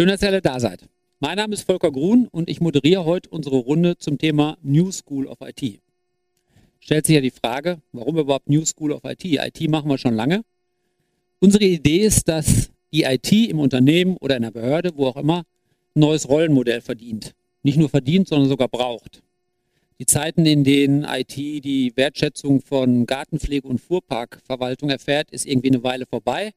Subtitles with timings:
[0.00, 0.88] Schön, dass ihr alle da seid.
[1.18, 5.26] Mein Name ist Volker Grun und ich moderiere heute unsere Runde zum Thema New School
[5.26, 5.80] of IT.
[6.78, 9.24] Stellt sich ja die Frage, warum überhaupt New School of IT?
[9.24, 10.42] IT machen wir schon lange.
[11.40, 15.38] Unsere Idee ist, dass die IT im Unternehmen oder in der Behörde, wo auch immer,
[15.96, 17.34] ein neues Rollenmodell verdient.
[17.64, 19.24] Nicht nur verdient, sondern sogar braucht.
[19.98, 25.82] Die Zeiten, in denen IT die Wertschätzung von Gartenpflege und Fuhrparkverwaltung erfährt, ist irgendwie eine
[25.82, 26.52] Weile vorbei.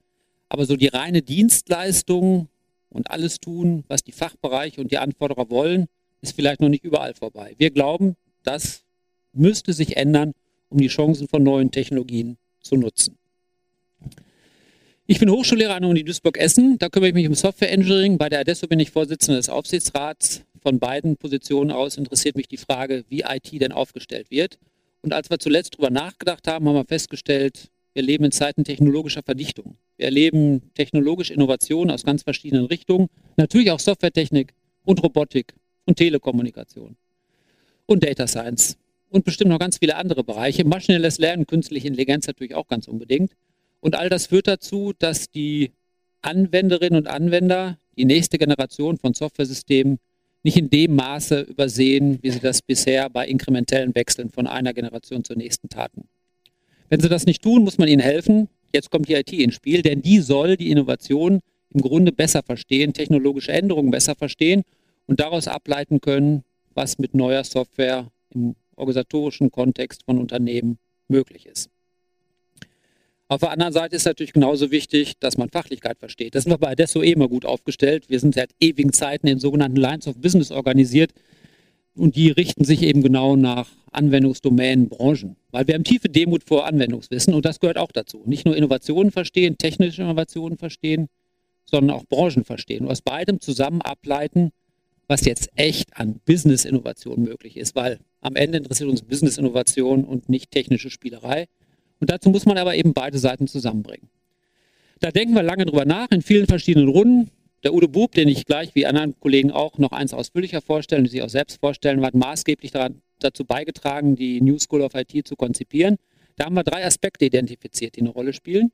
[0.47, 2.49] Aber so die reine Dienstleistung
[2.91, 5.87] und alles tun, was die Fachbereiche und die Anforderer wollen,
[6.21, 7.55] ist vielleicht noch nicht überall vorbei.
[7.57, 8.83] Wir glauben, das
[9.33, 10.33] müsste sich ändern,
[10.69, 13.17] um die Chancen von neuen Technologien zu nutzen.
[15.07, 16.77] Ich bin Hochschullehrer an der Uni Duisburg-Essen.
[16.77, 18.17] Da kümmere ich mich um Software Engineering.
[18.17, 20.43] Bei der Adesso bin ich Vorsitzender des Aufsichtsrats.
[20.61, 24.57] Von beiden Positionen aus interessiert mich die Frage, wie IT denn aufgestellt wird.
[25.01, 29.23] Und als wir zuletzt darüber nachgedacht haben, haben wir festgestellt, wir leben in Zeiten technologischer
[29.23, 29.75] Verdichtung.
[30.01, 33.07] Erleben technologische Innovationen aus ganz verschiedenen Richtungen.
[33.37, 35.53] Natürlich auch Softwaretechnik und Robotik
[35.85, 36.95] und Telekommunikation
[37.85, 38.77] und Data Science
[39.09, 40.65] und bestimmt noch ganz viele andere Bereiche.
[40.65, 43.33] Maschinelles Lernen, künstliche Intelligenz natürlich auch ganz unbedingt.
[43.79, 45.71] Und all das führt dazu, dass die
[46.21, 49.99] Anwenderinnen und Anwender die nächste Generation von Softwaresystemen
[50.43, 55.23] nicht in dem Maße übersehen, wie sie das bisher bei inkrementellen Wechseln von einer Generation
[55.23, 56.07] zur nächsten taten.
[56.89, 59.81] Wenn sie das nicht tun, muss man ihnen helfen, Jetzt kommt die IT ins Spiel,
[59.81, 61.41] denn die soll die Innovation
[61.73, 64.63] im Grunde besser verstehen, technologische Änderungen besser verstehen
[65.07, 66.43] und daraus ableiten können,
[66.73, 70.77] was mit neuer Software im organisatorischen Kontext von Unternehmen
[71.07, 71.69] möglich ist.
[73.27, 76.35] Auf der anderen Seite ist natürlich genauso wichtig, dass man Fachlichkeit versteht.
[76.35, 78.09] Das sind wir bei Adesso eh immer gut aufgestellt.
[78.09, 81.13] Wir sind seit ewigen Zeiten in sogenannten Lines of Business organisiert
[81.95, 85.35] und die richten sich eben genau nach Anwendungsdomänen, Branchen.
[85.51, 88.23] Weil wir haben tiefe Demut vor Anwendungswissen und das gehört auch dazu.
[88.25, 91.07] Nicht nur Innovationen verstehen, technische Innovationen verstehen,
[91.65, 92.85] sondern auch Branchen verstehen.
[92.85, 94.51] Und aus beidem zusammen ableiten,
[95.07, 100.51] was jetzt echt an Business-Innovation möglich ist, weil am Ende interessiert uns Business-Innovation und nicht
[100.51, 101.47] technische Spielerei.
[101.99, 104.09] Und dazu muss man aber eben beide Seiten zusammenbringen.
[105.01, 107.29] Da denken wir lange drüber nach, in vielen verschiedenen Runden.
[107.63, 111.11] Der Udo Bub, den ich gleich wie anderen Kollegen auch noch eins ausführlicher vorstellen, die
[111.11, 115.35] sich auch selbst vorstellen, hat maßgeblich daran, dazu beigetragen, die New School of IT zu
[115.35, 115.97] konzipieren.
[116.37, 118.71] Da haben wir drei Aspekte identifiziert, die eine Rolle spielen.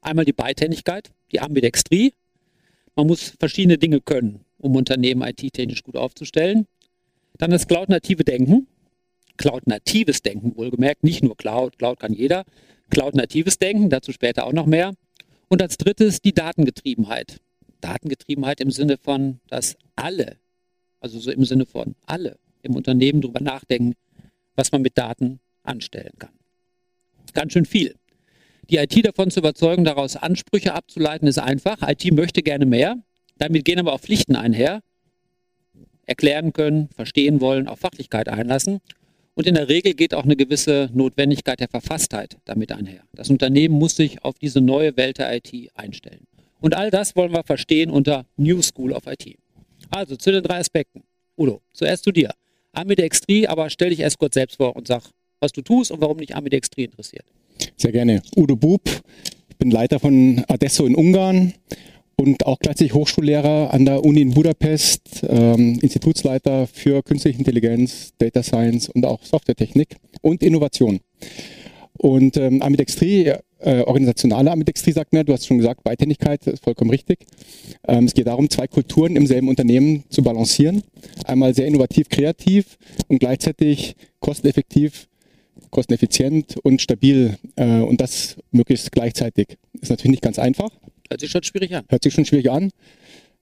[0.00, 2.14] Einmal die Beidhändigkeit, die Ambidextrie.
[2.96, 6.66] Man muss verschiedene Dinge können, um Unternehmen IT-technisch gut aufzustellen.
[7.36, 8.66] Dann das Cloud-native Denken.
[9.36, 12.44] Cloud-natives Denken, wohlgemerkt, nicht nur Cloud, Cloud kann jeder.
[12.90, 14.94] Cloud-natives Denken, dazu später auch noch mehr.
[15.48, 17.40] Und als drittes die Datengetriebenheit.
[17.84, 20.38] Datengetriebenheit im Sinne von, dass alle,
[21.00, 23.94] also so im Sinne von alle im Unternehmen darüber nachdenken,
[24.56, 26.32] was man mit Daten anstellen kann.
[27.34, 27.94] Ganz schön viel.
[28.70, 31.86] Die IT davon zu überzeugen, daraus Ansprüche abzuleiten, ist einfach.
[31.86, 32.96] IT möchte gerne mehr.
[33.36, 34.80] Damit gehen aber auch Pflichten einher.
[36.06, 38.80] Erklären können, verstehen wollen, auf Fachlichkeit einlassen.
[39.34, 43.02] Und in der Regel geht auch eine gewisse Notwendigkeit der Verfasstheit damit einher.
[43.12, 46.26] Das Unternehmen muss sich auf diese neue Welt der IT einstellen.
[46.64, 49.36] Und all das wollen wir verstehen unter New School of IT.
[49.90, 51.02] Also zu den drei Aspekten.
[51.36, 52.30] Udo, zuerst zu dir.
[52.72, 55.02] Ambidextrie, aber stell dich erst kurz selbst vor und sag,
[55.40, 57.26] was du tust und warum dich Ambidextrie interessiert.
[57.76, 58.22] Sehr gerne.
[58.34, 58.80] Udo Bub,
[59.50, 61.52] ich bin Leiter von Adesso in Ungarn
[62.16, 68.42] und auch gleichzeitig Hochschullehrer an der Uni in Budapest, ähm, Institutsleiter für Künstliche Intelligenz, Data
[68.42, 71.00] Science und auch Softwaretechnik und Innovation.
[71.98, 76.90] Und ähm, Ambidextrie, äh, organisationale Ambidextrie sagt mir, du hast schon gesagt, Beidhändigkeit ist vollkommen
[76.90, 77.20] richtig.
[77.86, 80.82] Ähm, es geht darum, zwei Kulturen im selben Unternehmen zu balancieren.
[81.24, 82.78] Einmal sehr innovativ, kreativ
[83.08, 85.08] und gleichzeitig kosteneffektiv,
[85.70, 87.38] kosteneffizient und stabil.
[87.56, 89.56] Äh, und das möglichst gleichzeitig.
[89.80, 90.70] Ist natürlich nicht ganz einfach.
[91.08, 91.84] Hört sich schon schwierig an.
[91.88, 92.70] Hört sich schon schwierig an.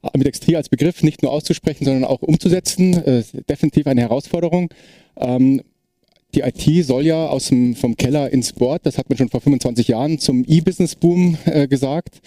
[0.02, 4.69] Ambidextrie als Begriff nicht nur auszusprechen, sondern auch umzusetzen, äh, definitiv eine Herausforderung.
[5.16, 5.62] Ähm,
[6.34, 9.40] die IT soll ja aus dem, vom Keller ins Board, das hat man schon vor
[9.40, 12.20] 25 Jahren zum E-Business-Boom äh, gesagt.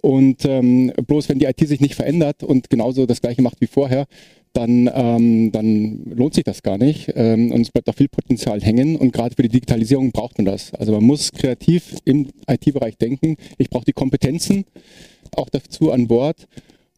[0.00, 3.66] Und ähm, bloß wenn die IT sich nicht verändert und genauso das gleiche macht wie
[3.66, 4.06] vorher,
[4.52, 7.12] dann, ähm, dann lohnt sich das gar nicht.
[7.14, 8.96] Ähm, und es bleibt auch viel Potenzial hängen.
[8.96, 10.72] Und gerade für die Digitalisierung braucht man das.
[10.74, 13.36] Also man muss kreativ im IT-Bereich denken.
[13.58, 14.64] Ich brauche die Kompetenzen
[15.32, 16.46] auch dazu an Bord.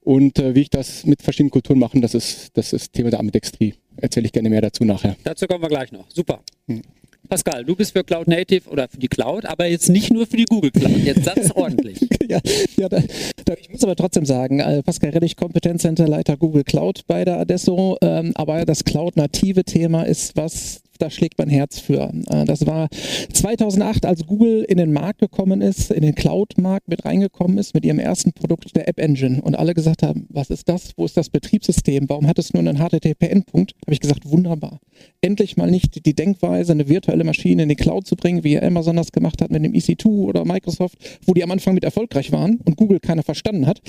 [0.03, 3.21] Und äh, wie ich das mit verschiedenen Kulturen mache, das ist das ist Thema der
[3.21, 3.75] Ambidextrie.
[3.97, 5.17] Erzähle ich gerne mehr dazu nachher.
[5.25, 6.11] Dazu kommen wir gleich noch.
[6.11, 6.43] Super.
[6.67, 6.83] Hm.
[7.29, 10.37] Pascal, du bist für Cloud Native oder für die Cloud, aber jetzt nicht nur für
[10.37, 10.97] die Google Cloud.
[10.99, 12.01] Jetzt satz ordentlich.
[12.31, 12.41] Ja,
[12.77, 13.03] ja da,
[13.45, 17.39] da, ich muss aber trotzdem sagen, äh, Pascal Reddich, Kompetenzcenter, Leiter Google Cloud bei der
[17.39, 22.13] Adesso, ähm, aber das Cloud-native Thema ist was, da schlägt mein Herz für.
[22.29, 22.89] Äh, das war
[23.33, 27.85] 2008, als Google in den Markt gekommen ist, in den Cloud-Markt mit reingekommen ist, mit
[27.85, 29.41] ihrem ersten Produkt, der App Engine.
[29.43, 30.93] Und alle gesagt haben, was ist das?
[30.97, 32.09] Wo ist das Betriebssystem?
[32.09, 33.75] Warum hat es nur einen HTTP-Endpunkt?
[33.87, 34.81] Habe ich gesagt, wunderbar.
[35.23, 38.97] Endlich mal nicht die Denkweise, eine virtuelle Maschine in die Cloud zu bringen, wie Amazon
[38.97, 42.61] das gemacht hat mit dem EC2 oder Microsoft, wo die am Anfang mit erfolgreich waren
[42.65, 43.81] und Google keiner verstanden hat.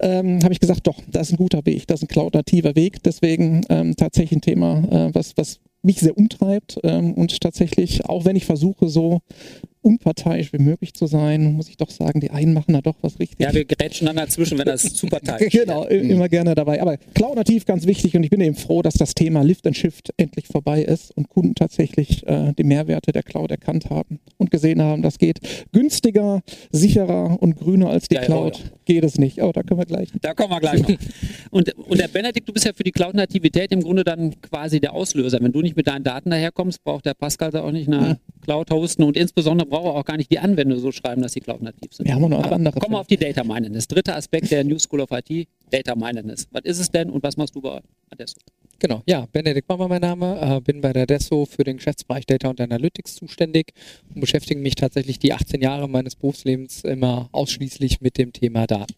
[0.00, 3.02] Ähm, Habe ich gesagt, doch, das ist ein guter Weg, das ist ein cloud-nativer Weg.
[3.02, 8.24] Deswegen ähm, tatsächlich ein Thema, äh, was, was mich sehr umtreibt ähm, und tatsächlich, auch
[8.24, 9.20] wenn ich versuche, so
[9.86, 13.20] unparteiisch wie möglich zu sein, muss ich doch sagen, die einen machen da doch was
[13.20, 13.38] richtig.
[13.38, 15.60] Ja, wir grätschen dann dazwischen, wenn das zu parteiisch ist.
[15.60, 16.82] Genau, immer gerne dabei.
[16.82, 20.12] Aber Cloud-nativ ganz wichtig und ich bin eben froh, dass das Thema Lift and Shift
[20.16, 24.82] endlich vorbei ist und Kunden tatsächlich äh, die Mehrwerte der Cloud erkannt haben und gesehen
[24.82, 25.38] haben, das geht
[25.70, 26.42] günstiger,
[26.72, 28.58] sicherer und grüner als die ja, Cloud.
[28.58, 29.40] Ja, geht es nicht.
[29.40, 30.08] Oh, da können wir gleich.
[30.20, 30.88] Da kommen wir gleich noch.
[31.50, 34.92] Und, und der Benedikt, du bist ja für die Cloud-Nativität im Grunde dann quasi der
[34.92, 35.38] Auslöser.
[35.40, 38.16] Wenn du nicht mit deinen Daten daherkommst, braucht der Pascal da auch nicht eine ja.
[38.46, 41.40] Cloud hosten und insbesondere braucht er auch gar nicht die Anwendung so schreiben, dass sie
[41.40, 42.06] cloud-nativ sind.
[42.06, 42.78] Wir haben noch andere.
[42.78, 43.88] Kommen wir auf die Data Mindedness.
[43.88, 46.46] Dritter Aspekt der New School of IT, Data Mindedness.
[46.52, 48.36] Was ist es denn und was machst du bei Adesso?
[48.78, 52.48] Genau, ja, Benedikt Baumer mein Name, äh, bin bei der Adesso für den Geschäftsbereich Data
[52.48, 53.72] und Analytics zuständig
[54.14, 58.94] und beschäftige mich tatsächlich die 18 Jahre meines Berufslebens immer ausschließlich mit dem Thema Daten.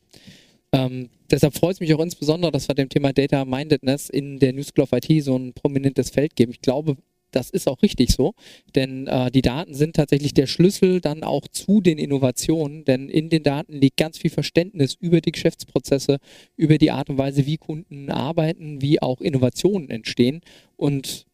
[0.73, 4.53] Ähm, deshalb freut es mich auch insbesondere, dass wir dem Thema Data Mindedness in der
[4.53, 6.53] New School of IT so ein prominentes Feld geben.
[6.53, 6.97] Ich glaube,
[7.31, 8.35] das ist auch richtig so,
[8.75, 13.29] denn äh, die Daten sind tatsächlich der Schlüssel dann auch zu den Innovationen, denn in
[13.29, 16.19] den Daten liegt ganz viel Verständnis über die Geschäftsprozesse,
[16.57, 20.41] über die Art und Weise, wie Kunden arbeiten, wie auch Innovationen entstehen
[20.77, 21.27] und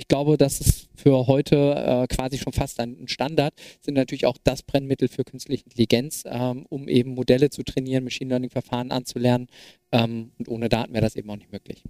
[0.00, 3.52] ich glaube, das ist für heute äh, quasi schon fast ein Standard,
[3.82, 8.30] sind natürlich auch das Brennmittel für künstliche Intelligenz, ähm, um eben Modelle zu trainieren, Machine
[8.30, 9.48] Learning-Verfahren anzulernen.
[9.92, 11.82] Ähm, und ohne Daten wäre das eben auch nicht möglich.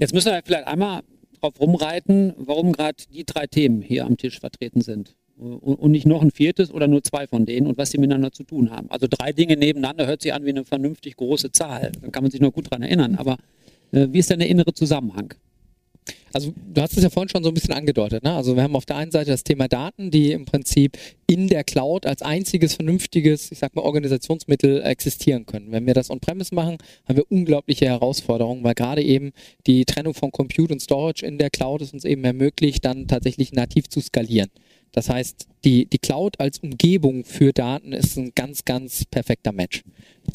[0.00, 1.04] Jetzt müssen wir vielleicht einmal
[1.44, 5.14] drauf rumreiten, warum gerade die drei Themen hier am Tisch vertreten sind.
[5.36, 8.44] Und nicht noch ein viertes oder nur zwei von denen und was sie miteinander zu
[8.44, 8.88] tun haben.
[8.90, 11.90] Also drei Dinge nebeneinander hört sich an wie eine vernünftig große Zahl.
[12.00, 13.16] Da kann man sich noch gut dran erinnern.
[13.16, 13.36] Aber
[13.90, 15.34] äh, wie ist denn der innere Zusammenhang?
[16.34, 18.24] Also du hast es ja vorhin schon so ein bisschen angedeutet.
[18.24, 18.32] Ne?
[18.32, 20.98] Also wir haben auf der einen Seite das Thema Daten, die im Prinzip
[21.28, 25.70] in der Cloud als einziges vernünftiges, ich sag mal, Organisationsmittel existieren können.
[25.70, 26.78] Wenn wir das on-premise machen,
[27.08, 29.32] haben wir unglaubliche Herausforderungen, weil gerade eben
[29.68, 33.52] die Trennung von Compute und Storage in der Cloud es uns eben ermöglicht, dann tatsächlich
[33.52, 34.50] nativ zu skalieren.
[34.90, 39.82] Das heißt, die, die Cloud als Umgebung für Daten ist ein ganz, ganz perfekter Match.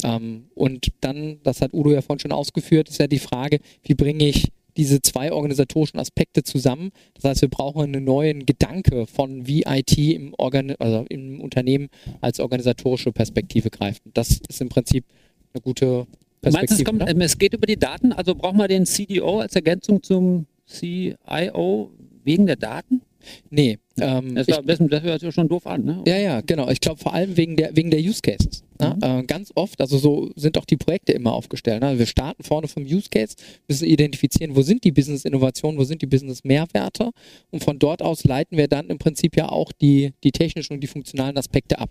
[0.02, 3.94] Ähm, und dann, das hat Udo ja vorhin schon ausgeführt, ist ja die Frage, wie
[3.94, 6.90] bringe ich diese zwei organisatorischen Aspekte zusammen.
[7.14, 11.88] Das heißt, wir brauchen einen neuen Gedanke von wie IT im, Organ also im Unternehmen
[12.20, 14.02] als organisatorische Perspektive greift.
[14.12, 15.04] Das ist im Prinzip
[15.52, 16.06] eine gute
[16.40, 16.52] Perspektive.
[16.52, 18.12] Meinst du, es, kommt, es geht über die Daten?
[18.12, 21.90] Also brauchen wir den CDO als Ergänzung zum CIO
[22.24, 23.02] wegen der Daten?
[23.50, 23.78] Nee.
[24.00, 26.02] Ähm, das, war, ich, das hört sich schon doof an, ne?
[26.06, 26.70] Ja, ja, genau.
[26.70, 28.64] Ich glaube vor allem wegen der, wegen der Use Cases.
[28.80, 28.96] Ne?
[28.96, 29.20] Mhm.
[29.20, 31.82] Äh, ganz oft, also so sind auch die Projekte immer aufgestellt.
[31.82, 31.98] Ne?
[31.98, 33.36] Wir starten vorne vom Use Case,
[33.68, 37.10] müssen identifizieren, wo sind die Business-Innovationen, wo sind die Business-Mehrwerte
[37.50, 40.80] und von dort aus leiten wir dann im Prinzip ja auch die, die technischen und
[40.80, 41.90] die funktionalen Aspekte ab.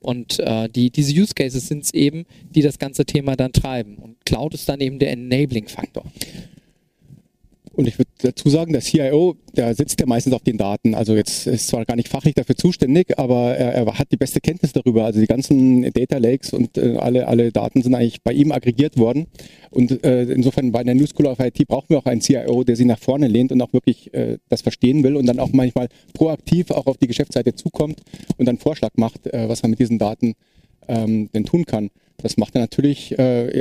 [0.00, 3.96] Und äh, die, diese Use Cases sind es eben, die das ganze Thema dann treiben.
[3.96, 6.04] Und Cloud ist dann eben der Enabling-Faktor.
[7.78, 10.96] Und ich würde dazu sagen, der CIO, der sitzt ja meistens auf den Daten.
[10.96, 14.40] Also jetzt ist zwar gar nicht fachlich dafür zuständig, aber er, er hat die beste
[14.40, 15.04] Kenntnis darüber.
[15.04, 18.98] Also die ganzen Data Lakes und äh, alle, alle Daten sind eigentlich bei ihm aggregiert
[18.98, 19.28] worden.
[19.70, 22.74] Und äh, insofern bei der New School of IT brauchen wir auch einen CIO, der
[22.74, 25.86] sich nach vorne lehnt und auch wirklich äh, das verstehen will und dann auch manchmal
[26.14, 28.00] proaktiv auch auf die Geschäftsseite zukommt
[28.38, 30.34] und dann Vorschlag macht, äh, was man mit diesen Daten
[30.88, 31.90] ähm, denn tun kann.
[32.16, 33.56] Das macht er natürlich äh,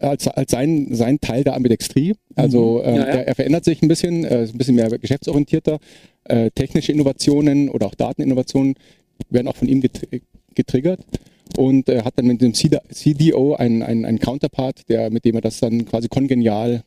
[0.00, 2.14] als, als sein, sein Teil der Ambidextrie.
[2.34, 2.88] Also mhm.
[2.88, 3.04] äh, ja, ja.
[3.04, 5.78] Er, er, verändert sich ein bisschen, äh, ein bisschen mehr geschäftsorientierter.
[6.24, 8.74] Äh, technische Innovationen oder auch Dateninnovationen
[9.30, 9.82] werden auch von ihm
[10.54, 11.00] getriggert
[11.56, 15.40] und äh, hat dann mit dem CDO einen, einen, einen Counterpart, der, mit dem er
[15.40, 16.82] das dann quasi kongenial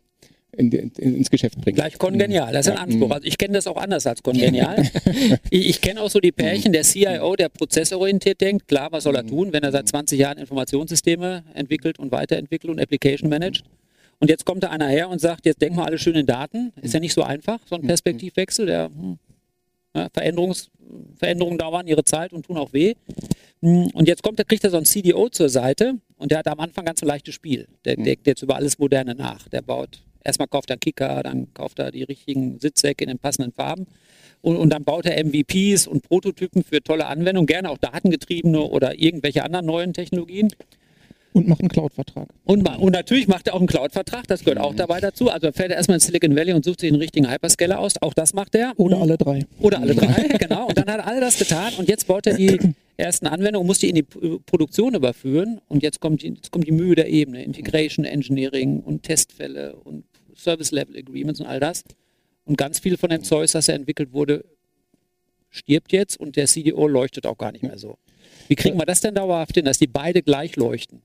[0.58, 1.76] in, in, ins Geschäft bringt.
[1.76, 3.12] Gleich kongenial, das ist ein Anspruch.
[3.12, 4.90] Also ich kenne das auch anders als kongenial.
[5.50, 9.16] ich, ich kenne auch so die Pärchen, der CIO, der prozessorientiert denkt, klar, was soll
[9.16, 13.64] er tun, wenn er seit 20 Jahren Informationssysteme entwickelt und weiterentwickelt und Application managt.
[14.20, 16.72] Und jetzt kommt da einer her und sagt, jetzt denken wir alle schön in Daten.
[16.82, 18.66] Ist ja nicht so einfach, so ein Perspektivwechsel.
[18.66, 19.18] Der, hm,
[19.94, 20.70] ja, Veränderungs,
[21.18, 22.94] Veränderungen dauern ihre Zeit und tun auch weh.
[23.62, 26.48] Hm, und jetzt kommt, der kriegt er so ein CDO zur Seite und der hat
[26.48, 27.68] am Anfang ganz ein leichtes Spiel.
[27.84, 29.48] Der denkt jetzt über alles Moderne nach.
[29.50, 33.52] Der baut Erstmal kauft er Kicker, dann kauft er die richtigen Sitzsäcke in den passenden
[33.54, 33.86] Farben.
[34.42, 39.00] Und, und, dann baut er MVPs und Prototypen für tolle Anwendungen, gerne auch datengetriebene oder
[39.00, 40.50] irgendwelche anderen neuen Technologien.
[41.34, 42.30] Und macht einen Cloud-Vertrag.
[42.46, 44.78] Und, und natürlich macht er auch einen Cloud-Vertrag, das gehört auch Mhm.
[44.78, 45.30] dabei dazu.
[45.30, 48.02] Also fährt er erstmal in Silicon Valley und sucht sich einen richtigen Hyperscaler aus.
[48.02, 48.74] Auch das macht er.
[48.78, 49.46] Oder alle drei.
[49.60, 50.68] Oder alle drei, genau.
[50.68, 52.58] Und dann hat er all das getan und jetzt baut er die
[52.98, 56.68] ersten Anwendungen, muss die in die P- Produktion überführen und jetzt kommt die, jetzt kommt
[56.68, 60.06] die Mühe der Ebene, Integration Engineering und Testfälle und
[60.36, 61.84] Service Level Agreements und all das.
[62.46, 64.46] Und ganz viel von dem Zeug, das er entwickelt wurde,
[65.50, 67.98] stirbt jetzt und der CDO leuchtet auch gar nicht mehr so.
[68.48, 71.02] Wie kriegen wir das denn dauerhaft hin, dass die beide gleich leuchten?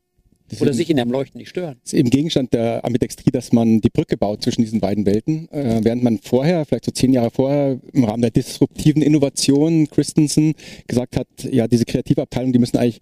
[0.59, 1.79] Oder sich in dem Leuchten nicht stören?
[1.85, 5.49] ist eben Gegenstand der Ambidextrie, dass man die Brücke baut zwischen diesen beiden Welten.
[5.53, 10.55] Äh, während man vorher, vielleicht so zehn Jahre vorher, im Rahmen der disruptiven Innovation Christensen
[10.89, 13.01] gesagt hat, ja, diese Kreativabteilungen, die müssen eigentlich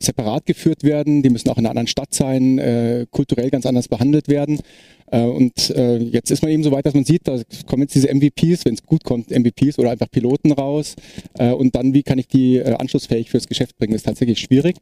[0.00, 3.88] separat geführt werden, die müssen auch in einer anderen Stadt sein, äh, kulturell ganz anders
[3.88, 4.60] behandelt werden.
[5.10, 7.94] Äh, und äh, jetzt ist man eben so weit, dass man sieht, da kommen jetzt
[7.94, 10.96] diese MVPs, wenn es gut kommt, MVPs oder einfach Piloten raus.
[11.38, 14.76] Äh, und dann, wie kann ich die äh, anschlussfähig fürs Geschäft bringen, ist tatsächlich schwierig.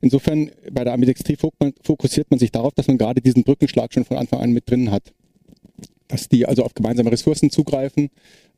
[0.00, 4.16] Insofern, bei der Ambidextrie fokussiert man sich darauf, dass man gerade diesen Brückenschlag schon von
[4.16, 5.12] Anfang an mit drin hat.
[6.08, 8.10] Dass die also auf gemeinsame Ressourcen zugreifen,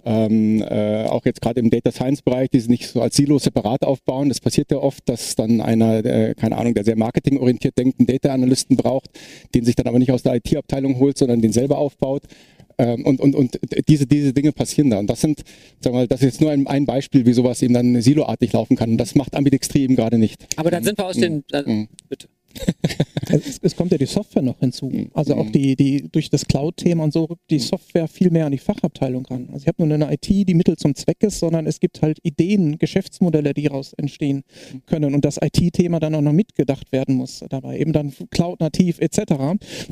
[0.04, 3.38] ähm, äh, auch jetzt gerade im Data Science Bereich, die sie nicht so als Silo
[3.38, 4.28] separat aufbauen.
[4.28, 8.06] Das passiert ja oft, dass dann einer, äh, keine Ahnung, der sehr marketingorientiert denkt, einen
[8.06, 9.10] Data Analysten braucht,
[9.54, 12.22] den sich dann aber nicht aus der IT-Abteilung holt, sondern den selber aufbaut.
[12.78, 15.00] Ähm, und, und, und diese, diese Dinge passieren da.
[15.00, 15.42] Und das sind,
[15.80, 18.52] sagen wir mal, das ist jetzt nur ein, ein Beispiel, wie sowas eben dann siloartig
[18.52, 18.90] laufen kann.
[18.90, 20.46] Und das macht Ambidextrie eben gerade nicht.
[20.56, 21.42] Aber dann sind wir aus den.
[21.52, 21.88] Mhm.
[22.08, 22.28] bitte.
[23.30, 24.90] Es, es kommt ja die Software noch hinzu.
[25.12, 25.52] Also auch Mhm.
[25.52, 29.26] die, die durch das Cloud-Thema und so rückt die Software viel mehr an die Fachabteilung
[29.26, 29.48] ran.
[29.52, 32.18] Also ich habe nur eine IT, die Mittel zum Zweck ist, sondern es gibt halt
[32.22, 34.44] Ideen, Geschäftsmodelle, die daraus entstehen
[34.86, 37.78] können und das IT-Thema dann auch noch mitgedacht werden muss dabei.
[37.78, 39.34] Eben dann Cloud-nativ etc.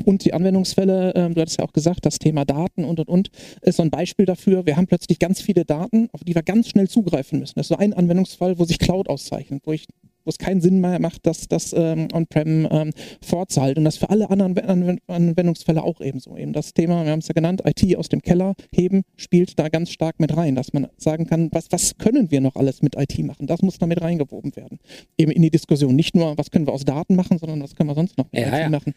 [0.05, 3.29] Und die Anwendungsfälle, ähm, du hattest ja auch gesagt, das Thema Daten und und und
[3.61, 4.65] ist so ein Beispiel dafür.
[4.65, 7.53] Wir haben plötzlich ganz viele Daten, auf die wir ganz schnell zugreifen müssen.
[7.55, 9.85] Das ist so ein Anwendungsfall, wo sich Cloud auszeichnet, wo ich
[10.27, 12.91] wo es keinen Sinn mehr macht, das, das ähm, On-Prem ähm,
[13.23, 13.79] vorzuhalten.
[13.79, 16.35] Und das für alle anderen Anw- Anwendungsfälle auch ebenso.
[16.37, 19.69] Eben das Thema, wir haben es ja genannt, IT aus dem Keller heben, spielt da
[19.69, 22.95] ganz stark mit rein, dass man sagen kann, was, was können wir noch alles mit
[22.95, 23.47] IT machen?
[23.47, 24.79] Das muss da mit reingewoben werden.
[25.17, 25.95] Eben in die Diskussion.
[25.95, 28.41] Nicht nur, was können wir aus Daten machen, sondern was können wir sonst noch mit
[28.41, 28.69] Ja, IT ja.
[28.69, 28.93] machen.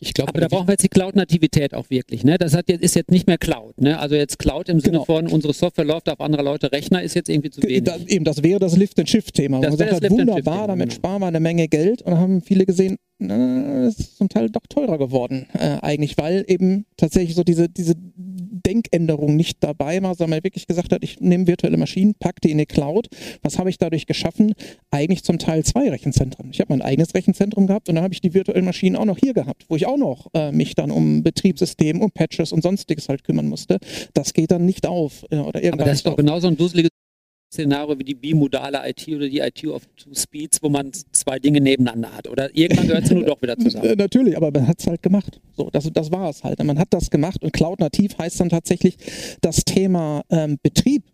[0.00, 2.24] Ich glaube, Aber da brauchen wir jetzt die Cloud-Nativität auch wirklich.
[2.24, 2.38] Ne?
[2.38, 3.80] Das hat jetzt, ist jetzt nicht mehr Cloud.
[3.80, 3.98] Ne?
[3.98, 5.04] Also jetzt Cloud im Sinne Genau.
[5.04, 7.84] von, unsere Software läuft auf anderer Leute Rechner, ist jetzt irgendwie zu wenig.
[7.84, 9.60] Da, eben, das wäre das Lift-and-Shift-Thema.
[9.60, 10.96] Das Man wäre sagt, das hat, wunderbar, damit genau.
[10.96, 12.02] sparen wir eine Menge Geld.
[12.02, 16.44] Und haben viele gesehen, na, das ist zum Teil doch teurer geworden, äh, eigentlich, weil
[16.46, 17.94] eben tatsächlich so diese, diese
[18.58, 22.58] Denkänderung nicht dabei war, sondern wirklich gesagt hat, ich nehme virtuelle Maschinen, packe die in
[22.58, 23.08] die Cloud.
[23.42, 24.54] Was habe ich dadurch geschaffen?
[24.90, 26.50] Eigentlich zum Teil zwei Rechenzentren.
[26.50, 29.18] Ich habe mein eigenes Rechenzentrum gehabt und dann habe ich die virtuellen Maschinen auch noch
[29.18, 33.08] hier gehabt, wo ich auch noch äh, mich dann um Betriebssystem, um Patches und sonstiges
[33.08, 33.78] halt kümmern musste.
[34.14, 35.24] Das geht dann nicht auf.
[35.30, 36.16] Äh, oder Aber das ist doch auf.
[36.16, 36.90] genauso ein dusseliges
[37.50, 41.60] Szenario wie die bimodale IT oder die IT of two speeds, wo man zwei Dinge
[41.60, 42.28] nebeneinander hat.
[42.28, 43.94] Oder irgendwann gehört sie nur doch wieder Äh, zusammen.
[43.96, 45.40] natürlich, aber man hat es halt gemacht.
[45.56, 46.62] So, das, das war es halt.
[46.62, 48.96] Man hat das gemacht und Cloud nativ heißt dann tatsächlich,
[49.40, 51.04] das Thema ähm, Betrieb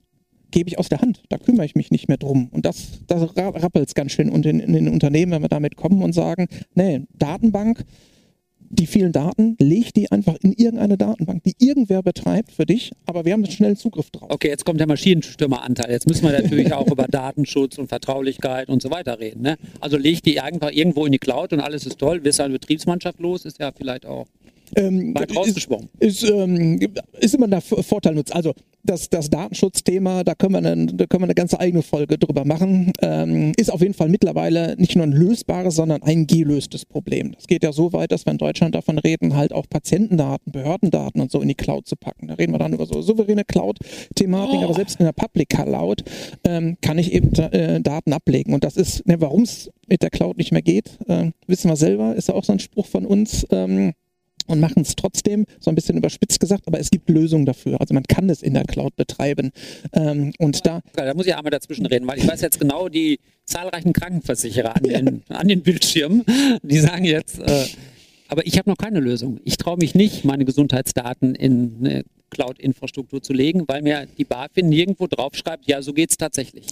[0.51, 1.23] gebe ich aus der Hand.
[1.29, 2.49] Da kümmere ich mich nicht mehr drum.
[2.53, 6.03] Und das, das rappelt es ganz schön in, in den Unternehmen, wenn wir damit kommen
[6.03, 7.85] und sagen, nee, Datenbank,
[8.75, 13.25] die vielen Daten, leg die einfach in irgendeine Datenbank, die irgendwer betreibt für dich, aber
[13.25, 14.29] wir haben einen schnellen Zugriff drauf.
[14.31, 15.91] Okay, jetzt kommt der Maschinenstürmeranteil.
[15.91, 19.43] Jetzt müssen wir natürlich auch über Datenschutz und Vertraulichkeit und so weiter reden.
[19.43, 19.57] Ne?
[19.81, 22.25] Also leg die einfach irgendwo in die Cloud und alles ist toll.
[22.25, 24.27] Wirst du eine Betriebsmannschaft los, ist ja vielleicht auch
[24.77, 25.69] Ähm, weit ist,
[26.01, 26.81] ist, ähm,
[27.21, 28.35] ist immer der V- Vorteil nutzt.
[28.35, 28.53] Also
[28.83, 32.45] das, das Datenschutzthema, da können, wir eine, da können wir eine ganze eigene Folge drüber
[32.45, 32.93] machen.
[33.01, 37.33] Ähm, ist auf jeden Fall mittlerweile nicht nur ein lösbares, sondern ein gelöstes Problem.
[37.33, 41.21] Das geht ja so weit, dass wir in Deutschland davon reden, halt auch Patientendaten, Behördendaten
[41.23, 42.27] und so in die Cloud zu packen.
[42.29, 44.65] Da reden wir dann über so souveräne Cloud-Thematik, Oh.
[44.65, 46.03] aber selbst in der Public Cloud
[46.45, 48.53] ähm, kann ich eben äh, Daten ablegen.
[48.53, 51.77] Und das ist, ne, warum es mit der Cloud nicht mehr geht, äh, wissen wir
[51.77, 53.47] selber, ist ja auch so ein Spruch von uns.
[53.51, 53.93] Ähm,
[54.47, 57.81] und machen es trotzdem, so ein bisschen überspitzt gesagt, aber es gibt Lösungen dafür.
[57.81, 59.53] Also man kann es in der Cloud betreiben.
[59.93, 63.19] Ähm, und da, Da muss ich einmal dazwischen reden, weil ich weiß jetzt genau, die
[63.45, 66.25] zahlreichen Krankenversicherer an den, an den Bildschirmen,
[66.63, 67.67] die sagen jetzt, äh,
[68.29, 69.41] aber ich habe noch keine Lösung.
[69.45, 74.69] Ich traue mich nicht, meine Gesundheitsdaten in eine Cloud-Infrastruktur zu legen, weil mir die BaFin
[74.69, 76.67] nirgendwo draufschreibt, ja, so geht es tatsächlich.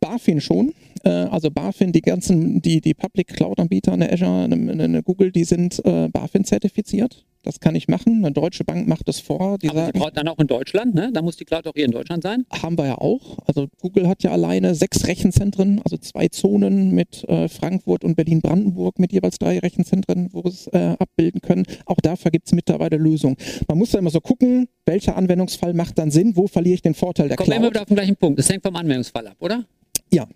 [0.00, 0.74] BaFin schon,
[1.08, 5.84] also BaFin, die ganzen, die, die Public Cloud-Anbieter, eine Azure, eine, eine Google, die sind
[5.84, 7.24] äh, BaFin zertifiziert.
[7.42, 8.24] Das kann ich machen.
[8.24, 9.56] Eine deutsche Bank macht das vor.
[9.58, 11.10] Die Aber sie sagen, braucht dann auch in Deutschland, ne?
[11.12, 12.44] Da muss die Cloud auch hier in Deutschland sein.
[12.50, 13.38] haben wir ja auch.
[13.46, 18.98] Also Google hat ja alleine sechs Rechenzentren, also zwei Zonen mit äh, Frankfurt und Berlin-Brandenburg
[18.98, 21.66] mit jeweils drei Rechenzentren, wo wir es äh, abbilden können.
[21.84, 23.36] Auch dafür gibt es mittlerweile Lösungen.
[23.68, 26.94] Man muss da immer so gucken, welcher Anwendungsfall macht dann Sinn, wo verliere ich den
[26.94, 27.74] Vorteil der Kommen wir immer Cloud.
[27.74, 28.40] wieder auf den gleichen Punkt.
[28.40, 29.64] Das hängt vom Anwendungsfall ab, oder?
[30.12, 30.26] Ja.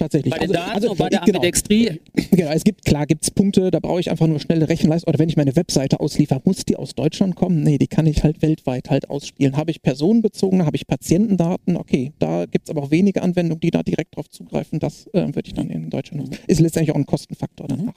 [0.00, 0.32] Tatsächlich.
[0.32, 1.38] Bei den Also- Daten also, und bei der genau.
[1.38, 2.00] Ambidextrie.
[2.30, 5.08] Genau, es gibt, klar gibt es Punkte, da brauche ich einfach nur schnelle Rechenleistung.
[5.10, 7.62] Oder wenn ich meine Webseite ausliefer, muss die aus Deutschland kommen?
[7.62, 9.56] Nee, die kann ich halt weltweit halt ausspielen.
[9.56, 11.76] Habe ich personenbezogene, habe ich Patientendaten?
[11.76, 14.78] Okay, da gibt es aber auch wenige Anwendungen, die da direkt drauf zugreifen.
[14.78, 16.40] Das äh, würde ich dann in Deutschland nutzen.
[16.46, 17.94] Ist letztendlich auch ein Kostenfaktor danach.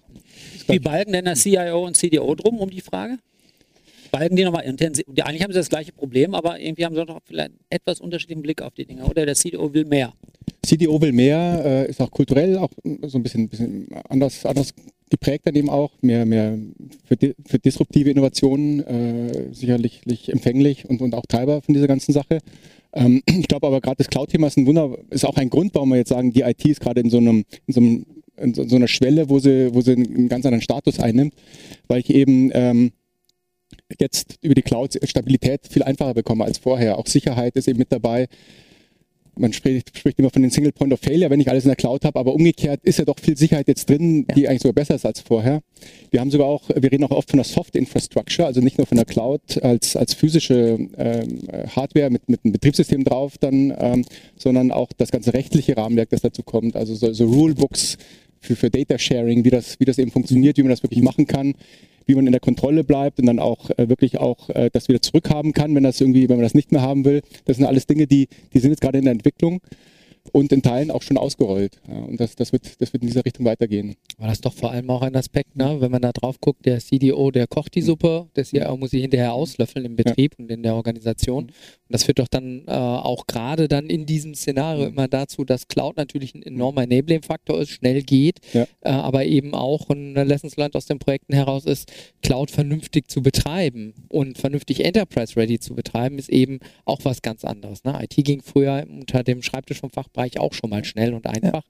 [0.67, 3.17] Wie balgen denn der CIO und CDO drum um die Frage?
[4.11, 5.05] Balgen die nochmal intensiv?
[5.23, 8.43] Eigentlich haben sie das gleiche Problem, aber irgendwie haben sie doch vielleicht einen etwas unterschiedlichen
[8.43, 9.05] Blick auf die Dinge.
[9.05, 10.13] Oder der CDO will mehr.
[10.65, 12.71] CDO will mehr, äh, ist auch kulturell auch
[13.03, 14.73] so ein bisschen, bisschen anders, anders
[15.09, 16.57] geprägt dann eben auch, mehr, mehr
[17.05, 22.13] für, di für disruptive Innovationen äh, sicherlich empfänglich und, und auch Treiber von dieser ganzen
[22.13, 22.39] Sache.
[22.93, 25.89] Ähm, ich glaube aber gerade das Cloud-Thema ist ein Wunder, ist auch ein Grund, warum
[25.89, 28.75] wir jetzt sagen, die IT ist gerade in so einem, in so einem in so
[28.75, 31.35] einer Schwelle, wo sie, wo sie einen ganz anderen Status einnimmt,
[31.87, 32.91] weil ich eben ähm,
[33.99, 36.97] jetzt über die Cloud Stabilität viel einfacher bekomme als vorher.
[36.97, 38.27] Auch Sicherheit ist eben mit dabei
[39.35, 41.75] man spricht, spricht immer von den Single Point of Failure, wenn ich alles in der
[41.75, 44.95] Cloud habe, aber umgekehrt ist ja doch viel Sicherheit jetzt drin, die eigentlich sogar besser
[44.95, 45.61] ist als vorher.
[46.11, 48.87] Wir haben sogar auch, wir reden auch oft von der Soft Infrastructure, also nicht nur
[48.87, 51.39] von der Cloud als, als physische ähm,
[51.75, 54.05] Hardware mit, mit einem Betriebssystem drauf dann, ähm,
[54.37, 57.97] sondern auch das ganze rechtliche Rahmenwerk, das dazu kommt, also so, so Rulebooks
[58.39, 61.27] für, für Data Sharing, wie das, wie das eben funktioniert, wie man das wirklich machen
[61.27, 61.55] kann
[62.05, 65.01] wie man in der Kontrolle bleibt und dann auch äh, wirklich auch äh, das wieder
[65.01, 67.21] zurückhaben kann, wenn das irgendwie, wenn man das nicht mehr haben will.
[67.45, 69.61] Das sind alles Dinge, die, die sind jetzt gerade in der Entwicklung
[70.31, 71.79] und in Teilen auch schon ausgerollt.
[71.87, 73.95] Ja, und das, das, wird, das wird in dieser Richtung weitergehen.
[74.17, 75.77] Aber das ist doch vor allem auch ein Aspekt, ne?
[75.79, 79.01] wenn man da drauf guckt, der CDO, der kocht die Suppe, der CIO muss sie
[79.01, 81.45] hinterher auslöffeln im Betrieb und in der Organisation.
[81.45, 81.51] Und
[81.89, 85.97] das führt doch dann äh, auch gerade dann in diesem Szenario immer dazu, dass Cloud
[85.97, 88.63] natürlich ein enormer Enabling-Faktor ist, schnell geht, Ja.
[88.81, 93.21] äh, aber eben auch ein Lessons learned aus den Projekten heraus ist, Cloud vernünftig zu
[93.21, 97.83] betreiben und vernünftig Enterprise-ready zu betreiben, ist eben auch was ganz anderes.
[97.83, 97.99] Ne?
[98.01, 101.63] IT ging früher unter dem Schreibtisch vom Fachbereich auch schon mal schnell und einfach.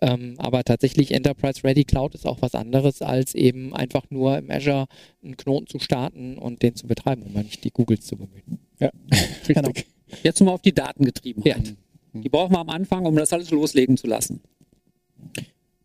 [0.00, 4.50] Ähm, aber tatsächlich Enterprise Ready Cloud ist auch was anderes, als eben einfach nur im
[4.50, 4.86] Azure
[5.22, 8.58] einen Knoten zu starten und den zu betreiben, um mal nicht die Googles zu bemühen.
[8.78, 9.56] Ja, richtig.
[9.56, 9.72] Genau.
[10.22, 11.68] Jetzt nochmal auf die Datengetriebenheit.
[11.68, 12.20] Ja.
[12.20, 14.40] Die brauchen wir am Anfang, um das alles loslegen zu lassen.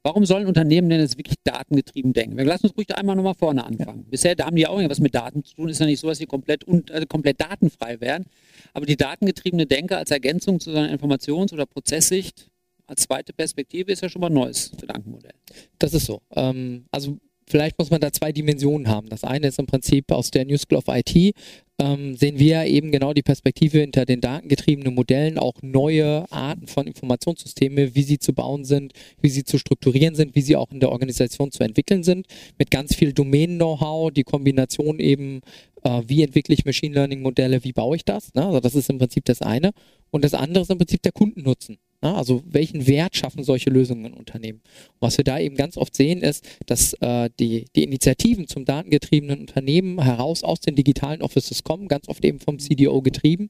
[0.04, 2.36] Warum sollen Unternehmen denn jetzt wirklich datengetrieben denken?
[2.36, 4.06] Wir lassen uns ruhig einmal nochmal vorne anfangen.
[4.10, 5.70] Bisher, da haben die auch irgendwas mit Daten zu tun.
[5.70, 8.26] Ist ja nicht so, dass sie komplett, un, also komplett datenfrei wären.
[8.74, 12.50] Aber die datengetriebene Denke als Ergänzung zu seiner Informations- oder Prozesssicht
[12.88, 15.34] als zweite Perspektive ist ja schon mal ein neues Gedankenmodell.
[15.78, 16.22] Das ist so.
[16.36, 19.08] Ähm, also vielleicht muss man da zwei Dimensionen haben.
[19.08, 21.36] Das eine ist im Prinzip aus der New School of IT
[21.82, 26.86] ähm, sehen wir eben genau die Perspektive hinter den datengetriebenen Modellen, auch neue Arten von
[26.86, 30.80] Informationssysteme, wie sie zu bauen sind, wie sie zu strukturieren sind, wie sie auch in
[30.80, 32.28] der Organisation zu entwickeln sind,
[32.60, 35.41] mit ganz viel Domain-Know-how, die Kombination eben,
[35.84, 38.34] äh, wie entwickle ich Machine Learning-Modelle, wie baue ich das.
[38.36, 38.46] Ne?
[38.46, 39.72] Also das ist im Prinzip das eine.
[40.12, 41.80] Und das andere ist im Prinzip der Kundennutzen.
[42.02, 42.16] Ne?
[42.16, 44.62] Also welchen Wert schaffen solche Lösungen in Unternehmen?
[44.94, 48.66] Und was wir da eben ganz oft sehen, ist, dass äh, die, die Initiativen zum
[48.66, 53.50] datengetriebenen Unternehmen heraus aus den digitalen Offices kommen, ganz oft eben vom CDO getrieben,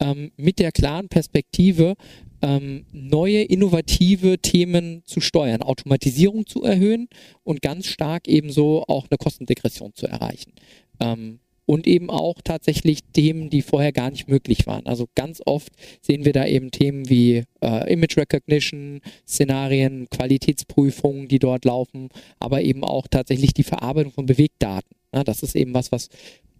[0.00, 1.94] ähm, mit der klaren Perspektive,
[2.42, 7.08] ähm, neue innovative Themen zu steuern, Automatisierung zu erhöhen
[7.44, 10.52] und ganz stark ebenso auch eine Kostendegression zu erreichen.
[11.00, 14.86] Ähm, und eben auch tatsächlich Themen, die vorher gar nicht möglich waren.
[14.86, 21.38] Also ganz oft sehen wir da eben Themen wie äh, Image Recognition, Szenarien, Qualitätsprüfungen, die
[21.38, 22.08] dort laufen,
[22.40, 24.96] aber eben auch tatsächlich die Verarbeitung von Bewegdaten.
[25.14, 26.08] Ja, das ist eben was, was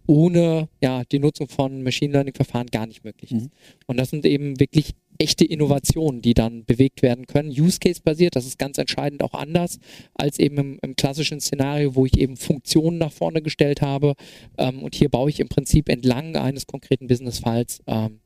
[0.07, 3.49] ohne ja, die Nutzung von Machine Learning Verfahren gar nicht möglich ist.
[3.87, 4.91] Und das sind eben wirklich
[5.21, 7.49] echte Innovationen, die dann bewegt werden können.
[7.49, 9.77] Use Case basiert, das ist ganz entscheidend auch anders
[10.15, 14.15] als eben im, im klassischen Szenario, wo ich eben Funktionen nach vorne gestellt habe.
[14.57, 18.19] Ähm, und hier baue ich im Prinzip entlang eines konkreten Businessfalls ähm,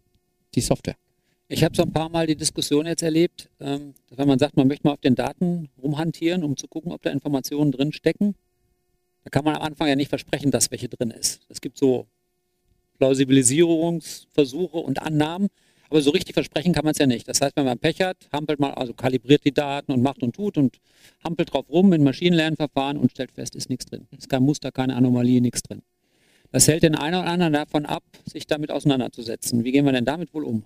[0.55, 0.95] die Software.
[1.49, 4.67] Ich habe so ein paar Mal die Diskussion jetzt erlebt, ähm, wenn man sagt, man
[4.67, 8.35] möchte mal auf den Daten rumhantieren, um zu gucken, ob da Informationen drin stecken,
[9.25, 11.41] da kann man am Anfang ja nicht versprechen, dass welche drin ist.
[11.49, 12.07] Es gibt so
[12.99, 15.49] Plausibilisierungsversuche und Annahmen,
[15.95, 17.25] aber so richtig versprechen kann man es ja nicht.
[17.25, 20.35] Das heißt, wenn man Pech hat, hampelt man, also kalibriert die Daten und macht und
[20.35, 20.77] tut und
[21.23, 24.05] hampelt drauf rum in Maschinenlernverfahren und stellt fest, ist nichts drin.
[24.17, 25.83] Ist kein Muster, keine Anomalie, nichts drin.
[26.51, 29.63] Das hält den einen oder anderen davon ab, sich damit auseinanderzusetzen.
[29.63, 30.65] Wie gehen wir denn damit wohl um?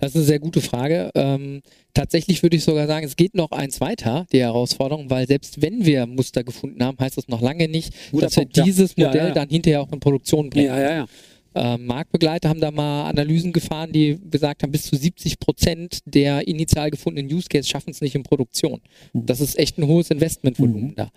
[0.00, 1.12] Das ist eine sehr gute Frage.
[1.14, 1.62] Ähm,
[1.94, 5.86] tatsächlich würde ich sogar sagen, es geht noch eins weiter, die Herausforderung, weil selbst wenn
[5.86, 8.64] wir Muster gefunden haben, heißt das noch lange nicht, Guter dass wir Punkt, ja.
[8.64, 9.34] dieses Ja, Modell ja, ja.
[9.34, 10.66] dann hinterher auch in Produktion bringen.
[10.66, 11.06] Ja, ja, ja.
[11.54, 16.46] Äh, Marktbegleiter haben da mal Analysen gefahren, die gesagt haben, bis zu 70 Prozent der
[16.46, 18.80] initial gefundenen Use Case schaffen es nicht in Produktion.
[19.12, 21.10] Das ist echt ein hohes Investmentvolumen da.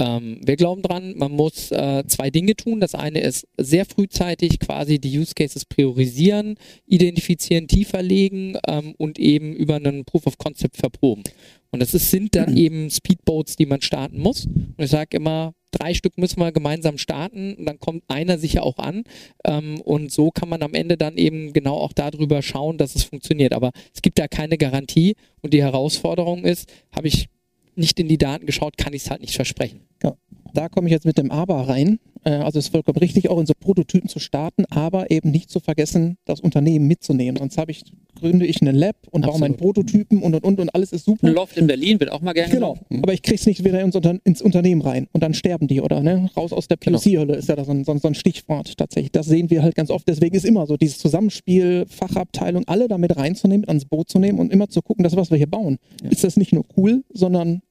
[0.00, 2.80] Ähm, wir glauben dran, man muss äh, zwei Dinge tun.
[2.80, 6.54] Das eine ist sehr frühzeitig quasi die Use Cases priorisieren,
[6.86, 11.24] identifizieren, tiefer legen ähm, und eben über einen Proof of Concept verproben.
[11.72, 14.46] Und das ist, sind dann eben Speedboats, die man starten muss.
[14.46, 18.64] Und ich sage immer, drei Stück müssen wir gemeinsam starten und dann kommt einer sicher
[18.64, 19.04] auch an.
[19.44, 23.04] Ähm, und so kann man am Ende dann eben genau auch darüber schauen, dass es
[23.04, 23.52] funktioniert.
[23.52, 27.28] Aber es gibt da keine Garantie und die Herausforderung ist, habe ich
[27.76, 29.80] nicht in die Daten geschaut, kann ich es halt nicht versprechen.
[30.02, 30.16] Ja.
[30.52, 32.00] Da komme ich jetzt mit dem Aber rein.
[32.24, 35.50] Äh, also es ist vollkommen richtig, auch in so Prototypen zu starten, aber eben nicht
[35.50, 37.36] zu vergessen, das Unternehmen mitzunehmen.
[37.38, 37.84] Sonst habe ich,
[38.18, 41.26] gründe ich einen Lab und baue meinen Prototypen und und und und alles ist super.
[41.28, 43.02] Ein Loft in Berlin wird auch mal gerne Genau, genommen.
[43.02, 46.00] aber ich krieg's nicht wieder ins, Unter ins Unternehmen rein und dann sterben die oder
[46.02, 46.30] ne?
[46.36, 49.12] raus aus der POC-Hölle ist ja da so ein, so, ein, ein Stichwort tatsächlich.
[49.12, 50.06] Das sehen wir halt ganz oft.
[50.08, 54.52] Deswegen ist immer so dieses Zusammenspiel, Fachabteilung, alle damit reinzunehmen, ans Boot zu nehmen und
[54.52, 55.78] immer zu gucken, dass was wir hier bauen,
[56.10, 57.62] ist das nicht nur cool, sondern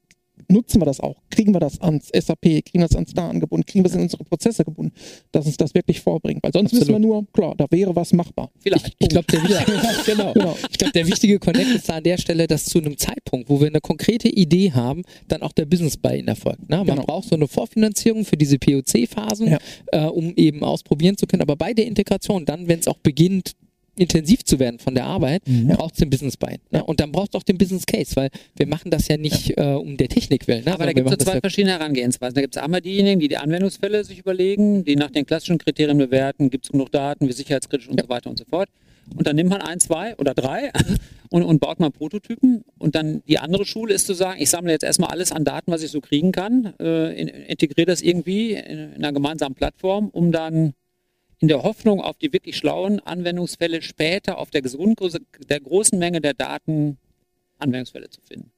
[0.49, 1.15] nutzen wir das auch?
[1.29, 2.41] Kriegen wir das ans SAP?
[2.41, 3.65] Kriegen wir das ans DA angebunden?
[3.65, 4.91] Kriegen wir es in unsere Prozesse gebunden?
[5.31, 6.43] Dass uns das wirklich vorbringt.
[6.43, 8.51] Weil sonst wissen wir nur, klar, da wäre was machbar.
[8.59, 8.88] Vielleicht.
[8.88, 9.39] Ich, ich glaube, der,
[10.05, 10.33] genau.
[10.33, 10.57] Genau.
[10.77, 13.67] Glaub, der wichtige Connect ist da an der Stelle, dass zu einem Zeitpunkt, wo wir
[13.67, 16.69] eine konkrete Idee haben, dann auch der Business bei Ihnen erfolgt.
[16.69, 16.77] Ne?
[16.77, 17.03] Man Genau.
[17.03, 19.57] braucht so eine Vorfinanzierung für diese POC-Phasen, Ja.
[19.91, 21.41] äh, um eben ausprobieren zu können.
[21.41, 23.53] Aber bei der Integration, dann, wenn es auch beginnt,
[23.99, 26.57] intensiv zu werden von der Arbeit, braucht es den Business Buy.
[26.71, 26.83] Ne?
[26.83, 29.73] Und dann braucht es auch den Business Case, weil wir machen das ja nicht äh,
[29.73, 30.65] um der Technik willen.
[30.65, 30.73] Ne?
[30.73, 32.35] Aber da gibt es so zwei verschiedene Herangehensweisen.
[32.35, 35.97] Da gibt es einmal diejenigen, die die Anwendungsfälle sich überlegen, die nach den klassischen Kriterien
[35.97, 38.69] bewerten, gibt es genug Daten, wie sicherheitskritisch und so weiter und so fort.
[39.15, 40.71] Und dann nimmt man ein, zwei oder drei
[41.29, 42.63] und, und baut mal Prototypen.
[42.77, 45.71] Und dann die andere Schule ist zu sagen, ich sammle jetzt erstmal alles an Daten,
[45.71, 50.09] was ich so kriegen kann, äh, in, integriere das irgendwie in, in einer gemeinsamen Plattform,
[50.09, 50.73] um dann
[51.39, 56.21] in der Hoffnung auf die wirklich schlauen Anwendungsfälle später auf der, Grundgröße, der großen Menge
[56.21, 56.97] der Daten
[57.58, 58.52] Anwendungsfälle zu finden.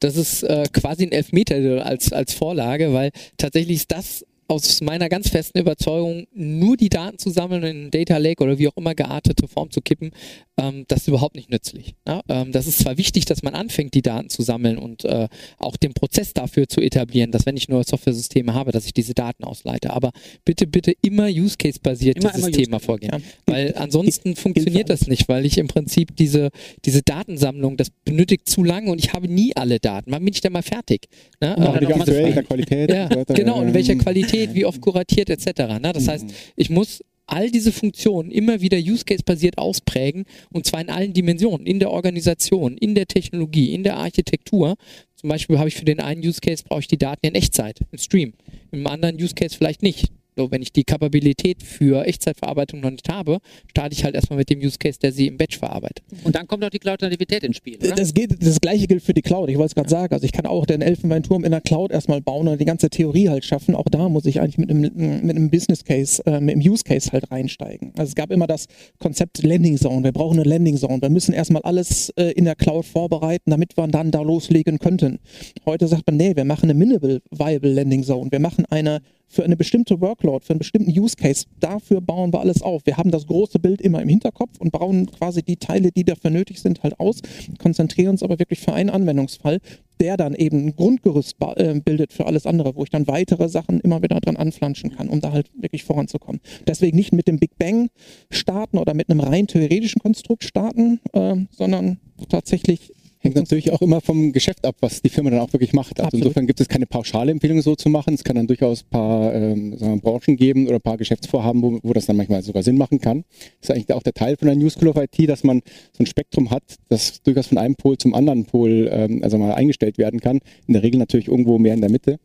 [0.00, 5.08] Das ist äh, quasi ein Elfmeter als, als Vorlage, weil tatsächlich ist das aus meiner
[5.08, 8.68] ganz festen Überzeugung, nur die Daten zu sammeln und in einen Data Lake oder wie
[8.68, 10.10] auch immer geartete Form zu kippen,
[10.58, 11.94] ähm, das ist überhaupt nicht nützlich.
[12.06, 12.20] Ja?
[12.28, 15.28] Ähm, das ist zwar wichtig, dass man anfängt, die Daten zu sammeln und äh,
[15.58, 19.14] auch den Prozess dafür zu etablieren, dass wenn ich neue Software-Systeme habe, dass ich diese
[19.14, 19.90] Daten ausleite.
[19.90, 20.10] Aber
[20.44, 22.84] bitte, bitte immer Use-Case-basiert Immer, dieses immer Thema Use-Case.
[22.84, 23.12] vorgehen.
[23.12, 23.18] Ja.
[23.46, 26.50] Weil ansonsten funktioniert das nicht, weil ich im Prinzip diese,
[26.84, 30.10] diese Datensammlung, das benötigt zu lange und ich habe nie alle Daten.
[30.12, 31.08] Wann bin ich denn mal fertig?
[31.40, 31.56] Ne?
[31.56, 32.90] Auch Äh, aktuell, Qualität.
[32.90, 33.98] ja, genau, in welcher Ähm,
[34.44, 35.80] Qualität, wie oft kuratiert etc.
[35.80, 35.92] Ne?
[35.92, 36.26] Das heißt,
[36.56, 41.12] ich muss all diese Funktionen immer wieder Use Case basiert ausprägen und zwar in allen
[41.12, 44.76] Dimensionen, in der Organisation, in der Technologie, in der Architektur.
[45.14, 47.80] Zum Beispiel habe ich für den einen Use Case brauche ich die Daten in Echtzeit,
[47.90, 48.34] im Stream.
[48.72, 50.10] Im anderen Use Case vielleicht nicht.
[50.36, 53.38] So, wenn ich die Kapabilität für Echtzeitverarbeitung noch nicht habe,
[53.70, 56.02] starte ich halt erstmal mit dem Use Case, der sie im Batch verarbeitet.
[56.24, 57.94] Und dann kommt auch die Cloud-Nativität ins Spiel, oder?
[57.94, 59.50] Das, geht, das gleiche gilt für die Cloud.
[59.50, 60.14] Ich wollte es gerade sagen.
[60.14, 63.28] Also ich kann auch den Elfenbeinturm in der Cloud erstmal bauen und die ganze Theorie
[63.28, 63.74] halt schaffen.
[63.74, 66.82] Auch da muss ich eigentlich mit einem, mit einem Business Case, äh, mit einem Use
[66.82, 67.92] Case halt reinsteigen.
[67.96, 68.66] Also es gab immer das
[68.98, 70.02] Konzept Landing Zone.
[70.04, 71.02] Wir brauchen eine Landing Zone.
[71.02, 75.18] Wir müssen erstmal alles äh, in der Cloud vorbereiten, damit wir dann da loslegen könnten.
[75.66, 78.30] Heute sagt man, nee, wir machen eine Minimal Viable Landing Zone.
[78.30, 82.40] Wir machen eine für eine bestimmte Workload, für einen bestimmten Use Case, dafür bauen wir
[82.40, 82.82] alles auf.
[82.84, 86.30] Wir haben das große Bild immer im Hinterkopf und bauen quasi die Teile, die dafür
[86.30, 87.20] nötig sind, halt aus,
[87.58, 89.60] konzentrieren uns aber wirklich für einen Anwendungsfall,
[90.00, 93.80] der dann eben ein Grundgerüst äh, bildet für alles andere, wo ich dann weitere Sachen
[93.80, 96.40] immer wieder dran anflanschen kann, um da halt wirklich voranzukommen.
[96.66, 97.88] Deswegen nicht mit dem Big Bang
[98.30, 102.92] starten oder mit einem rein theoretischen Konstrukt starten, ähm, sondern tatsächlich
[103.22, 105.92] Hängt natürlich auch immer vom Geschäft ab, was die Firma dann auch wirklich macht.
[106.00, 106.24] Also Absolut.
[106.24, 108.14] insofern gibt es keine pauschale Empfehlung so zu machen.
[108.14, 111.78] Es kann dann durchaus ein paar ähm, wir, Branchen geben oder ein paar Geschäftsvorhaben, wo,
[111.84, 113.22] wo das dann manchmal sogar Sinn machen kann.
[113.60, 116.02] Das ist eigentlich auch der Teil von der New School of IT, dass man so
[116.02, 119.98] ein Spektrum hat, das durchaus von einem Pol zum anderen Pol ähm, also mal eingestellt
[119.98, 120.40] werden kann.
[120.66, 122.18] In der Regel natürlich irgendwo mehr in der Mitte.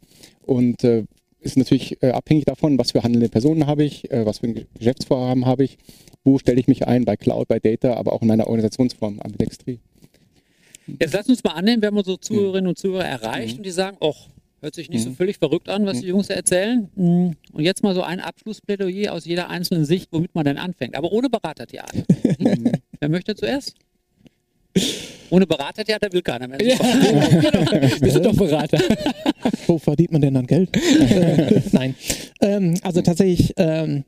[0.47, 1.03] Und äh,
[1.41, 4.65] ist natürlich äh, abhängig davon, was für handelnde Personen habe ich, äh, was für ein
[4.79, 5.77] Geschäftsvorhaben habe ich,
[6.23, 9.79] wo stelle ich mich ein, bei Cloud, bei Data, aber auch in meiner Organisationsform, Ambidextrie.
[10.99, 13.97] Jetzt lass uns mal annehmen, wir haben unsere Zuhörerinnen und Zuhörer erreicht und die sagen,
[13.99, 14.29] och,
[14.61, 16.89] hört sich nicht so völlig verrückt an, was die Jungs erzählen.
[16.95, 20.95] Mm, Und jetzt mal so ein Abschlussplädoyer aus jeder einzelnen Sicht, womit man denn anfängt.
[20.95, 22.03] Aber ohne Beratertheater.
[22.39, 22.71] Mhm.
[22.99, 23.73] Wer möchte zuerst?
[25.31, 26.57] Ohne Beratertheater will keiner mehr.
[26.59, 26.77] genau.
[27.99, 28.77] Wir sind doch Berater.
[29.65, 30.69] Wo verdient man denn dann Geld?
[31.73, 31.95] Nein.
[32.41, 34.03] Ähm, also tatsächlich ähm,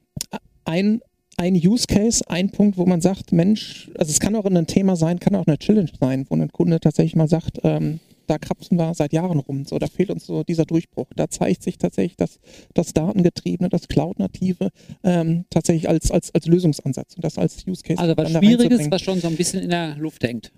[0.63, 1.01] ein,
[1.39, 4.97] ein Use Case, ein Punkt, wo man sagt, Mensch, also es kann auch ein Thema
[4.97, 8.77] sein, kann auch eine Challenge sein, wo ein Kunde tatsächlich mal sagt, ähm, da krapsen
[8.77, 11.07] wir seit Jahren rum, so da fehlt uns so dieser Durchbruch.
[11.15, 12.39] Da zeigt sich tatsächlich das,
[12.73, 14.69] das Datengetriebene, das Cloud-Native
[15.03, 17.99] ähm, tatsächlich als, als, als Lösungsansatz und das als Use Case.
[17.99, 20.51] Also was Schwieriges, was schon so ein bisschen in der Luft hängt.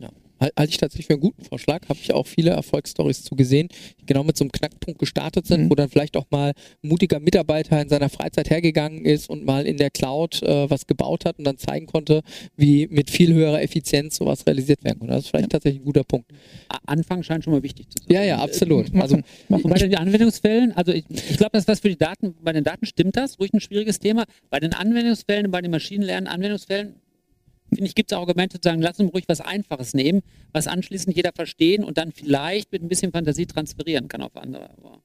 [0.00, 0.10] Ja.
[0.40, 1.88] Halte ich tatsächlich für einen guten Vorschlag.
[1.88, 3.68] Habe ich auch viele Erfolgsstories zu gesehen,
[4.00, 5.70] die genau mit so einem Knackpunkt gestartet sind, Mhm.
[5.70, 6.50] wo dann vielleicht auch mal
[6.82, 10.86] ein mutiger Mitarbeiter in seiner Freizeit hergegangen ist und mal in der Cloud äh, was
[10.86, 12.22] gebaut hat und dann zeigen konnte,
[12.56, 15.08] wie mit viel höherer Effizienz sowas realisiert werden kann.
[15.08, 16.30] Das ist vielleicht tatsächlich ein guter Punkt.
[16.86, 18.14] Anfang scheint schon mal wichtig zu sein.
[18.14, 18.94] Ja, ja, absolut.
[18.94, 19.18] Also
[19.48, 19.70] machen.
[19.70, 22.86] Bei den Anwendungsfällen, also ich, ich glaube, dass was für die Daten, bei den Daten
[22.86, 24.24] stimmt das, ruhig ein schwieriges Thema.
[24.50, 26.94] Bei den Anwendungsfällen, bei den Maschinenlernen-Anwendungsfällen,
[27.76, 31.16] finde ich, gibt es Argumente zu sagen, lass uns ruhig was Einfaches nehmen, was anschließend
[31.16, 34.70] jeder verstehen und dann vielleicht mit ein bisschen Fantasie transferieren kann auf andere.
[34.78, 35.02] Aber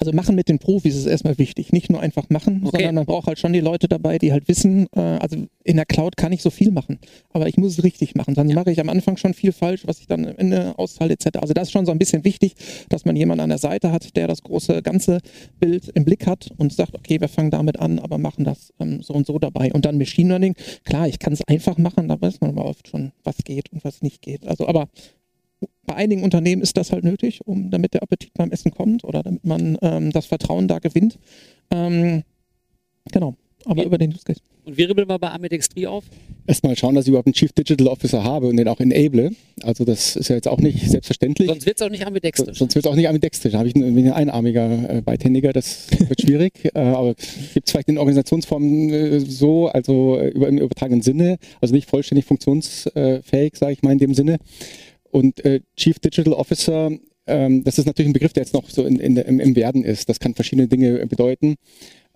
[0.00, 1.72] Also machen mit den Profis ist erstmal wichtig.
[1.72, 2.78] Nicht nur einfach machen, Okay.
[2.78, 5.84] sondern man braucht halt schon die Leute dabei, die halt wissen, äh, also in der
[5.84, 6.98] Cloud kann ich so viel machen,
[7.34, 8.34] aber ich muss es richtig machen.
[8.34, 11.38] Sonst mache ich am Anfang schon viel falsch, was ich dann am Ende auszahle etc.
[11.40, 12.54] Also das ist schon so ein bisschen wichtig,
[12.88, 15.18] dass man jemanden an der Seite hat, der das große ganze
[15.60, 19.02] Bild im Blick hat und sagt, okay, wir fangen damit an, aber machen das ähm,
[19.02, 19.70] so und so dabei.
[19.70, 22.88] Und dann Machine Learning, klar, ich kann es einfach machen, da weiß man aber oft
[22.88, 24.46] schon, was geht und was nicht geht.
[24.48, 24.88] Also aber
[25.86, 29.22] bei einigen Unternehmen ist das halt nötig, um damit der Appetit beim Essen kommt oder
[29.22, 31.18] damit man ähm, das Vertrauen da gewinnt.
[31.72, 32.22] Ähm,
[33.10, 33.34] genau.
[33.66, 34.40] Aber Wie- über den Use Case.
[34.64, 36.04] und wie ribbeln wir bei Amedextri auf?
[36.46, 39.32] Erstmal schauen, dass ich überhaupt einen Chief Digital Officer habe und den auch enable.
[39.62, 41.48] Also das ist ja jetzt auch nicht selbstverständlich.
[41.48, 42.58] Sonst wird es auch nicht ambidextrisch.
[42.58, 43.52] Sonst wird es auch nicht ambidextrisch.
[43.52, 46.52] Da habe ich einen, bin ein einarmiger äh, Beidhändiger, das wird schwierig.
[46.74, 47.14] äh, aber
[47.52, 51.88] gibt es vielleicht in Organisationsformen äh, so, also äh, über, im übertragenen Sinne, also nicht
[51.88, 54.38] vollständig funktionsfähig, sage ich mal in dem Sinne.
[55.10, 56.90] Und äh, Chief Digital Officer,
[57.26, 59.84] ähm, das ist natürlich ein Begriff, der jetzt noch so in, in, im, im Werden
[59.84, 60.08] ist.
[60.08, 61.56] Das kann verschiedene Dinge bedeuten.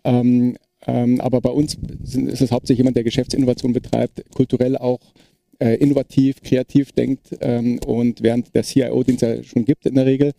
[0.04, 5.00] Ähm, ähm, aber bei uns sind, ist es hauptsächlich jemand, der Geschäftsinnovation betreibt, kulturell auch
[5.59, 9.94] äh, innovativ, kreativ denkt ähm, und während der CIO, den es ja schon gibt in
[9.94, 10.33] der Regel,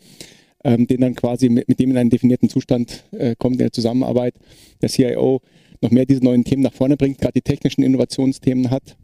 [0.64, 3.72] ähm, den dann quasi mit, mit dem in einen definierten Zustand äh, kommt in der
[3.72, 4.36] Zusammenarbeit,
[4.82, 5.42] der CIO
[5.82, 8.98] noch mehr diese neuen Themen nach vorne bringt, gerade die technischen Innovationsthemen hat,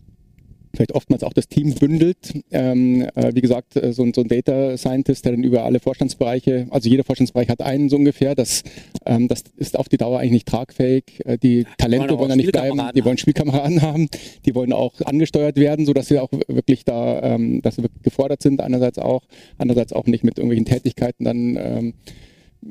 [0.73, 2.33] vielleicht oftmals auch das Team bündelt.
[2.51, 5.79] Ähm, äh, wie gesagt, äh, so, ein- so ein Data Scientist, der dann über alle
[5.79, 8.63] Vorstandsbereiche, also jeder Vorstandsbereich hat einen so ungefähr, das,
[9.05, 11.21] ähm, das ist auf die Dauer eigentlich nicht tragfähig.
[11.25, 14.07] Äh, die Talente wollen da nicht bleiben, die wollen Spielkameraden haben,
[14.45, 18.41] die wollen auch angesteuert werden, sodass sie auch wirklich da, ähm, dass sie wirklich gefordert
[18.41, 19.23] sind, einerseits auch,
[19.57, 21.93] andererseits auch nicht mit irgendwelchen Tätigkeiten dann ähm,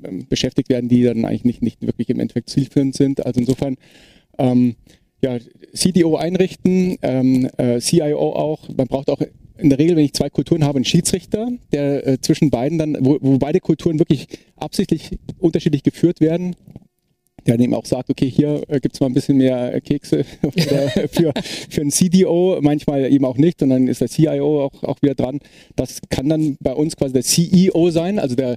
[0.04, 3.26] ähm, beschäftigt werden, die dann eigentlich nicht, nicht wirklich im Endeffekt zielführend sind.
[3.26, 3.76] Also insofern
[4.38, 4.76] ähm,
[5.22, 5.38] ja,
[5.74, 8.68] CDO einrichten, ähm, äh, CIO auch.
[8.76, 9.20] Man braucht auch
[9.58, 12.96] in der Regel, wenn ich zwei Kulturen habe, einen Schiedsrichter, der äh, zwischen beiden dann,
[13.00, 16.56] wo, wo beide Kulturen wirklich absichtlich unterschiedlich geführt werden,
[17.46, 19.80] der dann eben auch sagt, okay, hier äh, gibt es mal ein bisschen mehr äh,
[19.80, 20.24] Kekse
[21.10, 21.32] für,
[21.68, 25.14] für einen CDO, manchmal eben auch nicht und dann ist der CIO auch, auch wieder
[25.14, 25.40] dran.
[25.76, 28.56] Das kann dann bei uns quasi der CEO sein, also der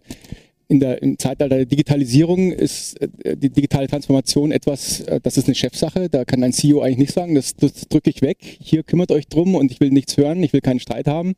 [0.73, 5.47] in der, im Zeitalter der Digitalisierung ist äh, die digitale Transformation etwas, äh, das ist
[5.47, 6.09] eine Chefsache.
[6.09, 8.38] Da kann ein CEO eigentlich nicht sagen, das, das drücke ich weg.
[8.41, 11.36] Hier kümmert euch drum und ich will nichts hören, ich will keinen Streit haben.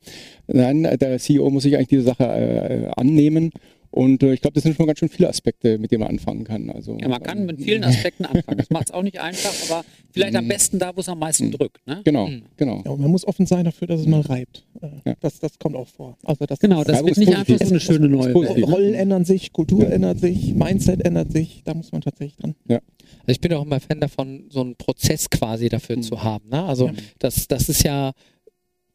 [0.48, 3.52] Nein, der CEO muss sich eigentlich diese Sache äh, annehmen.
[3.96, 6.44] Und äh, ich glaube, das sind schon ganz schön viele Aspekte, mit denen man anfangen
[6.44, 6.70] kann.
[6.70, 8.58] Also, Ja, man kann ähm, mit vielen Aspekten anfangen.
[8.58, 11.50] Das macht es auch nicht einfach, aber vielleicht am besten da, wo es am meisten
[11.52, 11.78] drückt.
[11.88, 12.02] Ne?
[12.04, 12.44] Genau, Mhm.
[12.58, 12.82] genau.
[12.84, 14.66] Ja, und man muss offen sein dafür, dass es mal reibt.
[14.82, 15.16] Äh, Ja.
[15.22, 16.18] das, das kommt auch vor.
[16.24, 17.54] Also das Genau, das Ja, wird ist nicht positiv.
[17.54, 18.34] einfach so eine schöne neue.
[18.36, 18.68] Welt.
[18.68, 21.62] Rollen ändern sich, Kultur ändert sich, Mindset ändert sich.
[21.64, 22.56] Da muss man tatsächlich dran.
[22.68, 22.82] Also
[23.28, 26.02] ich bin auch immer Fan davon, so einen Prozess quasi dafür Mhm.
[26.04, 26.50] zu haben.
[26.50, 26.64] Ne?
[26.64, 26.94] Also Ja.
[27.20, 28.12] das, das ist ja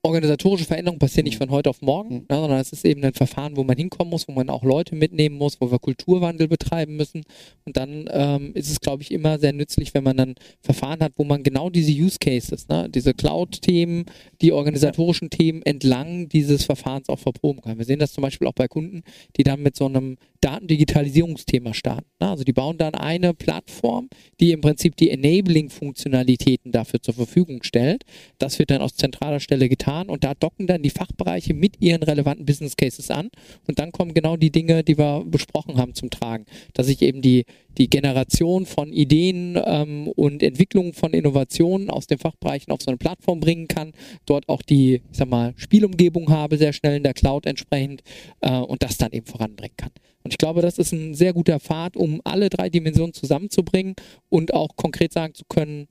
[0.03, 2.27] organisatorische Veränderungen passieren nicht von heute auf morgen, Mhm.
[2.31, 4.95] ne, sondern es ist eben ein Verfahren, wo man hinkommen muss, wo man auch Leute
[4.95, 7.23] mitnehmen muss, wo wir Kulturwandel betreiben müssen.
[7.67, 11.13] Und dann ähm, ist es, glaube ich, immer sehr nützlich, wenn man dann Verfahren hat,
[11.17, 14.07] wo man genau diese Use Cases, ne, diese Cloud-Themen,
[14.41, 17.77] die organisatorischen Themen entlang dieses Verfahrens auch verproben kann.
[17.77, 19.03] Wir sehen das zum Beispiel auch bei Kunden,
[19.37, 22.09] die dann mit so einem Datendigitalisierungsthema starten.
[22.21, 22.29] Ne?
[22.29, 24.09] Also die bauen dann eine Plattform,
[24.41, 28.05] die im Prinzip die Enabling-Funktionalitäten dafür zur Verfügung stellt.
[28.39, 32.03] Das wird dann aus zentraler Stelle getan und da docken dann die Fachbereiche mit ihren
[32.03, 33.31] relevanten Business Cases an
[33.67, 36.47] und dann kommen genau die Dinge, die wir besprochen haben, zum Tragen.
[36.75, 37.45] Dass ich eben die,
[37.79, 42.99] die Generation von Ideen ähm, und Entwicklung von Innovationen aus den Fachbereichen auf so eine
[42.99, 43.93] Plattform bringen kann,
[44.27, 48.03] dort auch die, ich sag mal, Spielumgebung habe, sehr schnell in der Cloud entsprechend
[48.41, 49.91] äh, und das dann eben voranbringen kann.
[50.23, 53.95] Und ich glaube, das ist ein sehr guter Pfad, um alle drei Dimensionen zusammenzubringen
[54.29, 55.89] und auch konkret sagen zu können,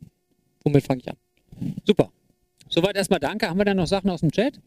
[0.63, 1.17] womit fange ich an.
[1.85, 2.11] Super.
[2.69, 3.49] Soweit erstmal danke.
[3.49, 4.59] Haben wir da noch Sachen aus dem Chat?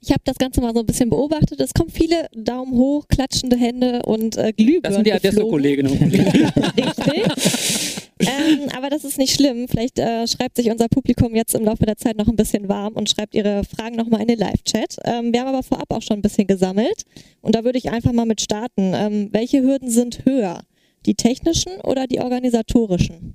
[0.00, 1.60] Ich habe das Ganze mal so ein bisschen beobachtet.
[1.60, 4.82] Es kommen viele Daumen hoch, klatschende Hände und äh, Glühbirnen.
[4.82, 5.12] Das sind die.
[5.12, 6.24] Adesso-Kolleginnen und Kollegen.
[6.76, 7.96] Richtig.
[8.20, 9.66] ähm, aber das ist nicht schlimm.
[9.68, 12.92] Vielleicht äh, schreibt sich unser Publikum jetzt im Laufe der Zeit noch ein bisschen warm
[12.92, 14.98] und schreibt ihre Fragen nochmal in den Live-Chat.
[15.04, 17.02] Ähm, wir haben aber vorab auch schon ein bisschen gesammelt.
[17.40, 18.92] Und da würde ich einfach mal mit starten.
[18.94, 20.62] Ähm, welche Hürden sind höher?
[21.06, 23.34] Die technischen oder die organisatorischen?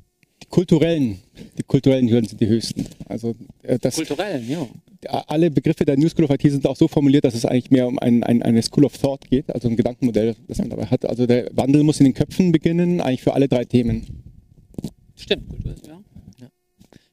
[0.51, 1.19] Die kulturellen,
[1.57, 2.85] die kulturellen Hürden sind die höchsten.
[3.07, 4.67] Also äh, das, Kulturell, ja.
[5.27, 7.87] alle Begriffe der New School of IT sind auch so formuliert, dass es eigentlich mehr
[7.87, 11.05] um ein, ein, eine School of Thought geht, also ein Gedankenmodell, das man dabei hat.
[11.05, 14.05] Also der Wandel muss in den Köpfen beginnen, eigentlich für alle drei Themen.
[15.15, 16.01] Stimmt, Kultur ist, ja.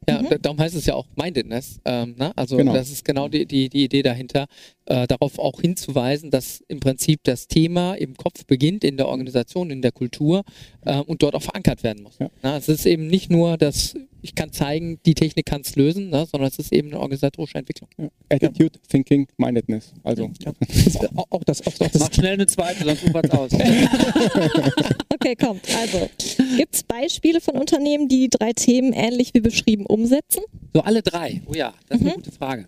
[0.08, 0.28] Ja, Mhm.
[0.30, 1.80] da- darum heißt es ja auch Mindedness.
[1.84, 2.32] Ähm, ne?
[2.36, 2.72] Also Genau.
[2.72, 4.46] das ist genau die, die, die Idee dahinter,
[4.86, 9.70] äh, darauf auch hinzuweisen, dass im Prinzip das Thema im Kopf beginnt, in der Organisation,
[9.70, 10.44] in der Kultur
[10.86, 12.18] äh, und dort auch verankert werden muss.
[12.18, 12.30] Ja.
[12.42, 16.10] Na, es ist eben nicht nur, dass ich kann zeigen, die Technik kann es lösen,
[16.10, 16.26] ne?
[16.30, 17.88] sondern es ist eben eine organisatorische Entwicklung.
[17.96, 18.08] Ja.
[18.28, 19.92] Attitude, Thinking, Mindedness.
[20.02, 20.52] Also Ja.
[21.16, 23.50] Auch, auch das, auch das Mach schnell eine zweite, sonst ufert's aus.
[25.20, 25.62] Okay, kommt.
[25.76, 26.08] Also,
[26.56, 30.42] gibt es Beispiele von Unternehmen, die die drei Themen ähnlich wie beschrieben umsetzen?
[30.72, 31.42] So alle drei.
[31.46, 32.66] Oh ja, das ist eine gute Frage.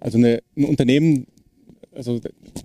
[0.00, 1.26] Also eine, ein Unternehmen,
[1.94, 2.18] also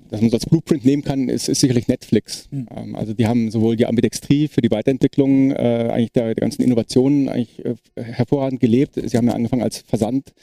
[0.09, 2.49] das man so als Blueprint nehmen kann, ist, ist sicherlich Netflix.
[2.51, 6.63] Ähm, also die haben sowohl die Ambidextrie für die Weiterentwicklung äh, eigentlich der, der ganzen
[6.63, 8.95] Innovationen eigentlich äh, hervorragend gelebt.
[8.95, 10.33] Sie haben ja angefangen als Versand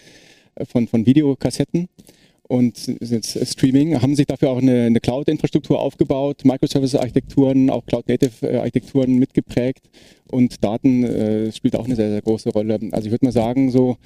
[0.54, 1.88] äh, von, von Videokassetten
[2.48, 9.14] und jetzt äh, Streaming, haben sich dafür auch eine, eine Cloud-Infrastruktur aufgebaut, Microservice-Architekturen, auch Cloud-Native-Architekturen
[9.18, 9.88] mitgeprägt
[10.30, 12.78] und Daten äh, spielt auch eine sehr, sehr große Rolle.
[12.92, 13.96] Also ich würde mal sagen, so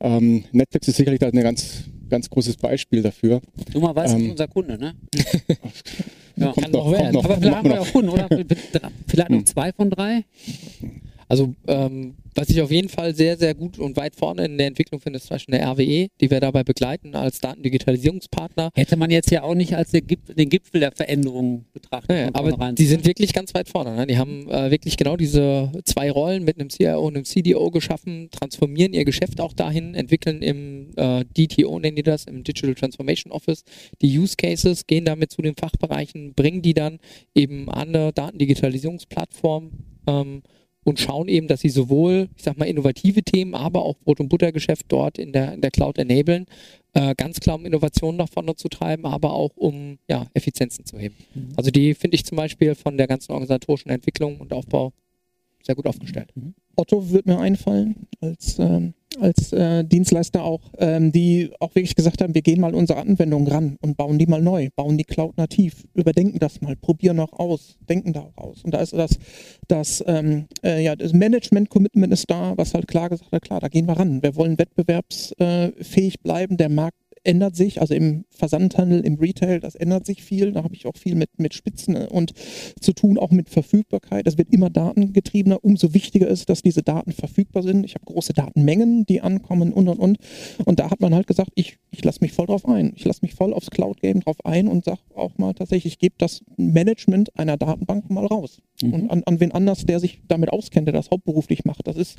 [0.00, 3.40] ähm, Netflix ist sicherlich da ein ganz, ganz großes Beispiel dafür.
[3.72, 4.24] Du mal weißt, Ähm.
[4.24, 4.94] ist unser Kunde, ne?
[6.36, 6.52] ja.
[6.52, 7.12] Kommt Kann noch werden.
[7.14, 8.28] kommt Aber vielleicht haben wir auch Kunden, oder?
[9.06, 9.46] Vielleicht noch Hm.
[9.46, 10.24] zwei von drei?
[11.28, 14.68] Also ähm, was ich auf jeden Fall sehr, sehr gut und weit vorne in der
[14.68, 18.70] Entwicklung finde, ist zum Beispiel eine RWE, die wir dabei begleiten als Datendigitalisierungspartner.
[18.74, 22.16] Hätte man jetzt ja auch nicht als den Gipfel, den Gipfel der Veränderungen betrachtet.
[22.16, 23.96] Ja, von aber die sind wirklich ganz weit vorne.
[23.96, 24.06] Ne?
[24.06, 28.28] Die haben äh, wirklich genau diese zwei Rollen mit einem CIO und einem CDO geschaffen,
[28.30, 33.32] transformieren ihr Geschäft auch dahin, entwickeln im äh, DTO, nennen die das, im Digital Transformation
[33.32, 33.64] Office,
[34.00, 37.00] die Use Cases, gehen damit zu den Fachbereichen, bringen die dann
[37.34, 39.70] eben an eine Datendigitalisierungsplattform
[40.06, 40.42] ähm,
[40.88, 44.28] und schauen eben, dass sie sowohl, ich sag mal, innovative Themen, aber auch Brot- und
[44.30, 46.46] Buttergeschäft dort in der, in der Cloud enablen.
[46.94, 50.98] Äh, ganz klar, um Innovationen nach vorne zu treiben, aber auch um ja, Effizienzen zu
[50.98, 51.14] heben.
[51.56, 54.94] Also die finde ich zum Beispiel von der ganzen organisatorischen Entwicklung und Aufbau
[55.62, 56.32] sehr gut aufgestellt.
[56.74, 62.22] Otto wird mir einfallen, als, ähm, als äh, Dienstleister auch, ähm, die auch wirklich gesagt
[62.22, 65.36] haben, wir gehen mal unsere Anwendung ran und bauen die mal neu, bauen die Cloud
[65.36, 68.64] nativ, überdenken das mal, probieren auch aus, denken da auch aus.
[68.64, 69.18] Und da ist das,
[69.66, 73.68] das, ähm, äh, ja, das Management-Commitment ist da, was halt klar gesagt hat, klar, da
[73.68, 74.22] gehen wir ran.
[74.22, 80.06] Wir wollen wettbewerbsfähig bleiben, der Markt ändert sich, also im Versandhandel, im Retail, das ändert
[80.06, 80.52] sich viel.
[80.52, 82.32] Da habe ich auch viel mit, mit Spitzen und
[82.80, 84.26] zu tun, auch mit Verfügbarkeit.
[84.26, 85.62] Das wird immer datengetriebener.
[85.62, 87.84] Umso wichtiger ist, dass diese Daten verfügbar sind.
[87.84, 90.18] Ich habe große Datenmengen, die ankommen und und und.
[90.64, 92.92] Und da hat man halt gesagt, ich, ich lasse mich voll drauf ein.
[92.96, 96.14] Ich lasse mich voll aufs Cloud-Game drauf ein und sage auch mal tatsächlich, ich gebe
[96.18, 98.60] das Management einer Datenbank mal raus.
[98.82, 101.86] Und an, an wen anders, der sich damit auskennt, der das hauptberuflich macht.
[101.86, 102.18] Das ist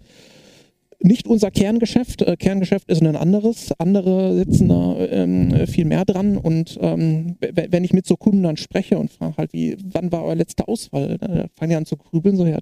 [1.01, 2.21] nicht unser Kerngeschäft.
[2.21, 3.71] Äh, Kerngeschäft ist ein anderes.
[3.77, 6.37] Andere sitzen da ähm, viel mehr dran.
[6.37, 10.23] Und ähm, wenn ich mit so Kunden dann spreche und frage halt, wie, wann war
[10.23, 11.17] euer letzter Ausfall?
[11.17, 12.59] Da fangen die an zu grübeln, so, ja,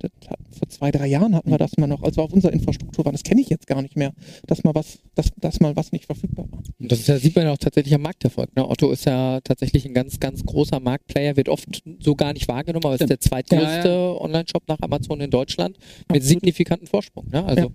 [0.52, 3.14] vor zwei, drei Jahren hatten wir das mal noch, als wir auf unserer Infrastruktur waren.
[3.14, 4.14] Das kenne ich jetzt gar nicht mehr,
[4.46, 6.60] dass mal was, dass, dass mal was nicht verfügbar war.
[6.80, 8.56] Und das ist ja, sieht man ja auch tatsächlich am Markterfolg.
[8.56, 8.68] Ne?
[8.68, 12.86] Otto ist ja tatsächlich ein ganz, ganz großer Marktplayer, wird oft so gar nicht wahrgenommen,
[12.86, 15.78] aber ist der zweitgrößte Ja, Online-Shop nach Amazon in Deutschland
[16.12, 17.28] mit signifikanten Vorsprung.
[17.32, 17.44] Ne?
[17.44, 17.70] Also Ja.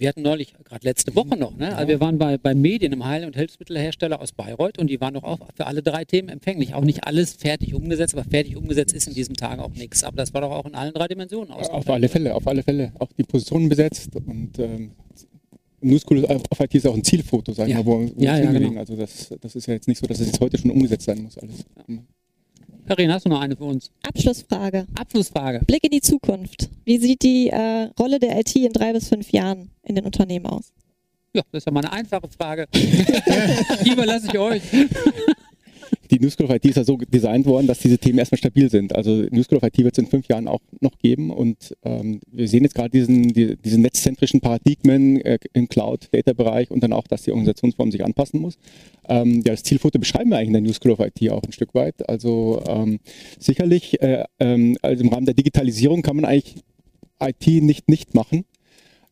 [0.00, 1.76] Wir hatten neulich, gerade letzte Woche noch, ne?
[1.76, 5.12] also wir waren bei, bei Medien, einem Heil- und Hilfsmittelhersteller aus Bayreuth und die waren
[5.12, 6.72] doch auch für alle drei Themen empfänglich.
[6.72, 10.02] Auch nicht alles fertig umgesetzt, aber fertig umgesetzt ist in diesen Tagen auch nichts.
[10.02, 11.68] Aber das war doch auch in allen drei Dimensionen aus.
[11.68, 12.92] Auf alle Fälle, auf alle Fälle.
[12.98, 14.92] Auch die Positionen besetzt und ähm,
[15.82, 17.84] New School of IT ist auch ein Zielfoto, sagen wir, Ja.
[17.84, 18.78] wo, wo Ja, wir ja, genau.
[18.80, 21.22] Also das, das ist ja jetzt nicht so, dass es jetzt heute schon umgesetzt sein
[21.22, 21.66] muss alles.
[21.86, 22.06] Mhm.
[22.90, 23.92] Karin, hast du noch eine für uns?
[24.02, 24.84] Abschlussfrage.
[24.98, 25.60] Abschlussfrage.
[25.64, 26.68] Blick in die Zukunft.
[26.84, 30.46] Wie sieht die äh, Rolle der IT in drei bis fünf Jahren in den Unternehmen
[30.46, 30.72] aus?
[31.32, 32.66] Ja, das ist ja mal eine einfache Frage.
[32.74, 34.62] Die überlasse ich euch.
[36.10, 38.68] Die New School of IT ist ja so designt worden, dass diese Themen erstmal stabil
[38.68, 38.94] sind.
[38.94, 42.20] Also New School of IT wird es in fünf Jahren auch noch geben und ähm,
[42.30, 47.06] wir sehen jetzt gerade diesen, die, diese netzzentrischen Paradigmen äh, im Cloud-Data-Bereich und dann auch,
[47.06, 48.58] dass die Organisationsform sich anpassen muss.
[49.08, 51.52] Ähm, ja, das Zielfoto beschreiben wir eigentlich in der New School of IT auch ein
[51.52, 52.08] Stück weit.
[52.08, 52.98] Also ähm,
[53.38, 56.56] sicherlich, äh, ähm, also im Rahmen der Digitalisierung kann man eigentlich
[57.20, 58.44] IT nicht nicht machen.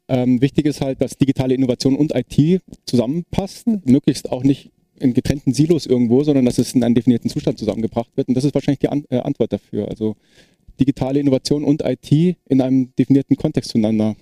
[0.08, 4.70] Ähm, wichtig ist halt, dass digitale Innovation und IT zusammenpassen, möglichst auch nicht
[5.00, 8.28] in getrennten Silos irgendwo, sondern dass es in einen definierten Zustand zusammengebracht wird.
[8.28, 9.88] Und das ist wahrscheinlich die An äh, Antwort dafür.
[9.88, 10.16] Also
[10.80, 12.10] digitale Innovation und IT
[12.48, 14.16] in einem definierten Kontext zueinander.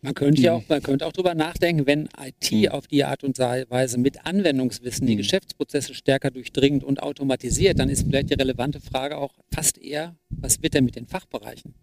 [0.00, 0.58] Man könnte ja Mhm.
[0.62, 2.68] auch, man könnte auch drüber nachdenken, wenn IT Mhm.
[2.68, 5.18] auf die Art und Weise mit Anwendungswissen die Mhm.
[5.18, 10.62] Geschäftsprozesse stärker durchdringt und automatisiert, dann ist vielleicht die relevante Frage auch fast eher, was
[10.62, 11.74] wird denn mit den Fachbereichen?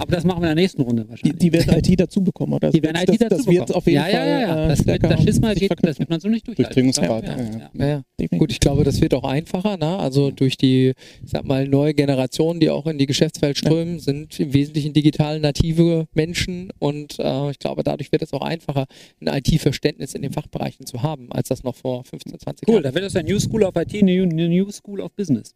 [0.00, 1.38] Aber das machen wir in der nächsten Runde Die, wahrscheinlich.
[1.38, 2.70] die werden IT dazu bekommen, oder?
[2.70, 3.76] Die werden das, IT dazu das wird bekommen.
[3.76, 4.64] auf jeden ja, Fall ja, ja, ja.
[4.64, 6.64] äh, Das, stärker das Schisma geht, das wird man so nicht durchhalten.
[6.64, 8.38] Durchdringungsgrad, Ja, ja, ja, ja.
[8.38, 9.76] Gut, ich glaube, das wird auch einfacher.
[9.76, 9.98] Ne?
[9.98, 10.92] Also durch die,
[11.24, 15.38] ich sag mal, neue Generation, die auch in die Geschäftswelt strömen, sind im Wesentlichen digital
[15.40, 18.86] native Menschen und äh, ich glaube, dadurch wird es auch einfacher,
[19.20, 22.82] ein IT-Verständnis in den Fachbereichen zu haben, als das noch vor 15, 20 Cool, Jahren.
[22.84, 25.54] da wird das ja New School of IT, New, New School of Business.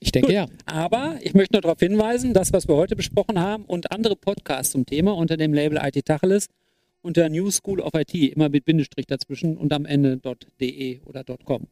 [0.00, 0.34] Ich denke Gut.
[0.34, 0.46] ja.
[0.66, 4.72] Aber ich möchte noch darauf hinweisen, das, was wir heute besprochen haben und andere Podcasts
[4.72, 6.48] zum Thema unter dem Label IT Tacheles
[7.02, 10.20] unter New School of IT, immer mit Bindestrich dazwischen und am Ende
[10.60, 11.66] .de oder .com.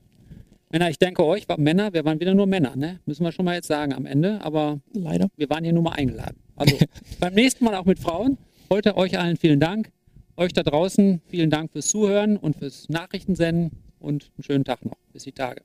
[0.71, 3.01] Männer, ich danke euch, Männer, wir waren wieder nur Männer, ne?
[3.07, 5.29] Müssen wir schon mal jetzt sagen am Ende, aber Leider.
[5.37, 6.39] wir waren hier nur mal eingeladen.
[6.57, 6.77] Also
[7.21, 8.39] beim nächsten Mal auch mit Frauen.
[8.71, 9.93] Heute euch allen vielen Dank.
[10.37, 13.71] Euch da draußen vielen Dank fürs Zuhören und fürs Nachrichtensenden
[14.01, 14.97] und einen schönen Tag noch.
[15.13, 15.63] Bis die Tage.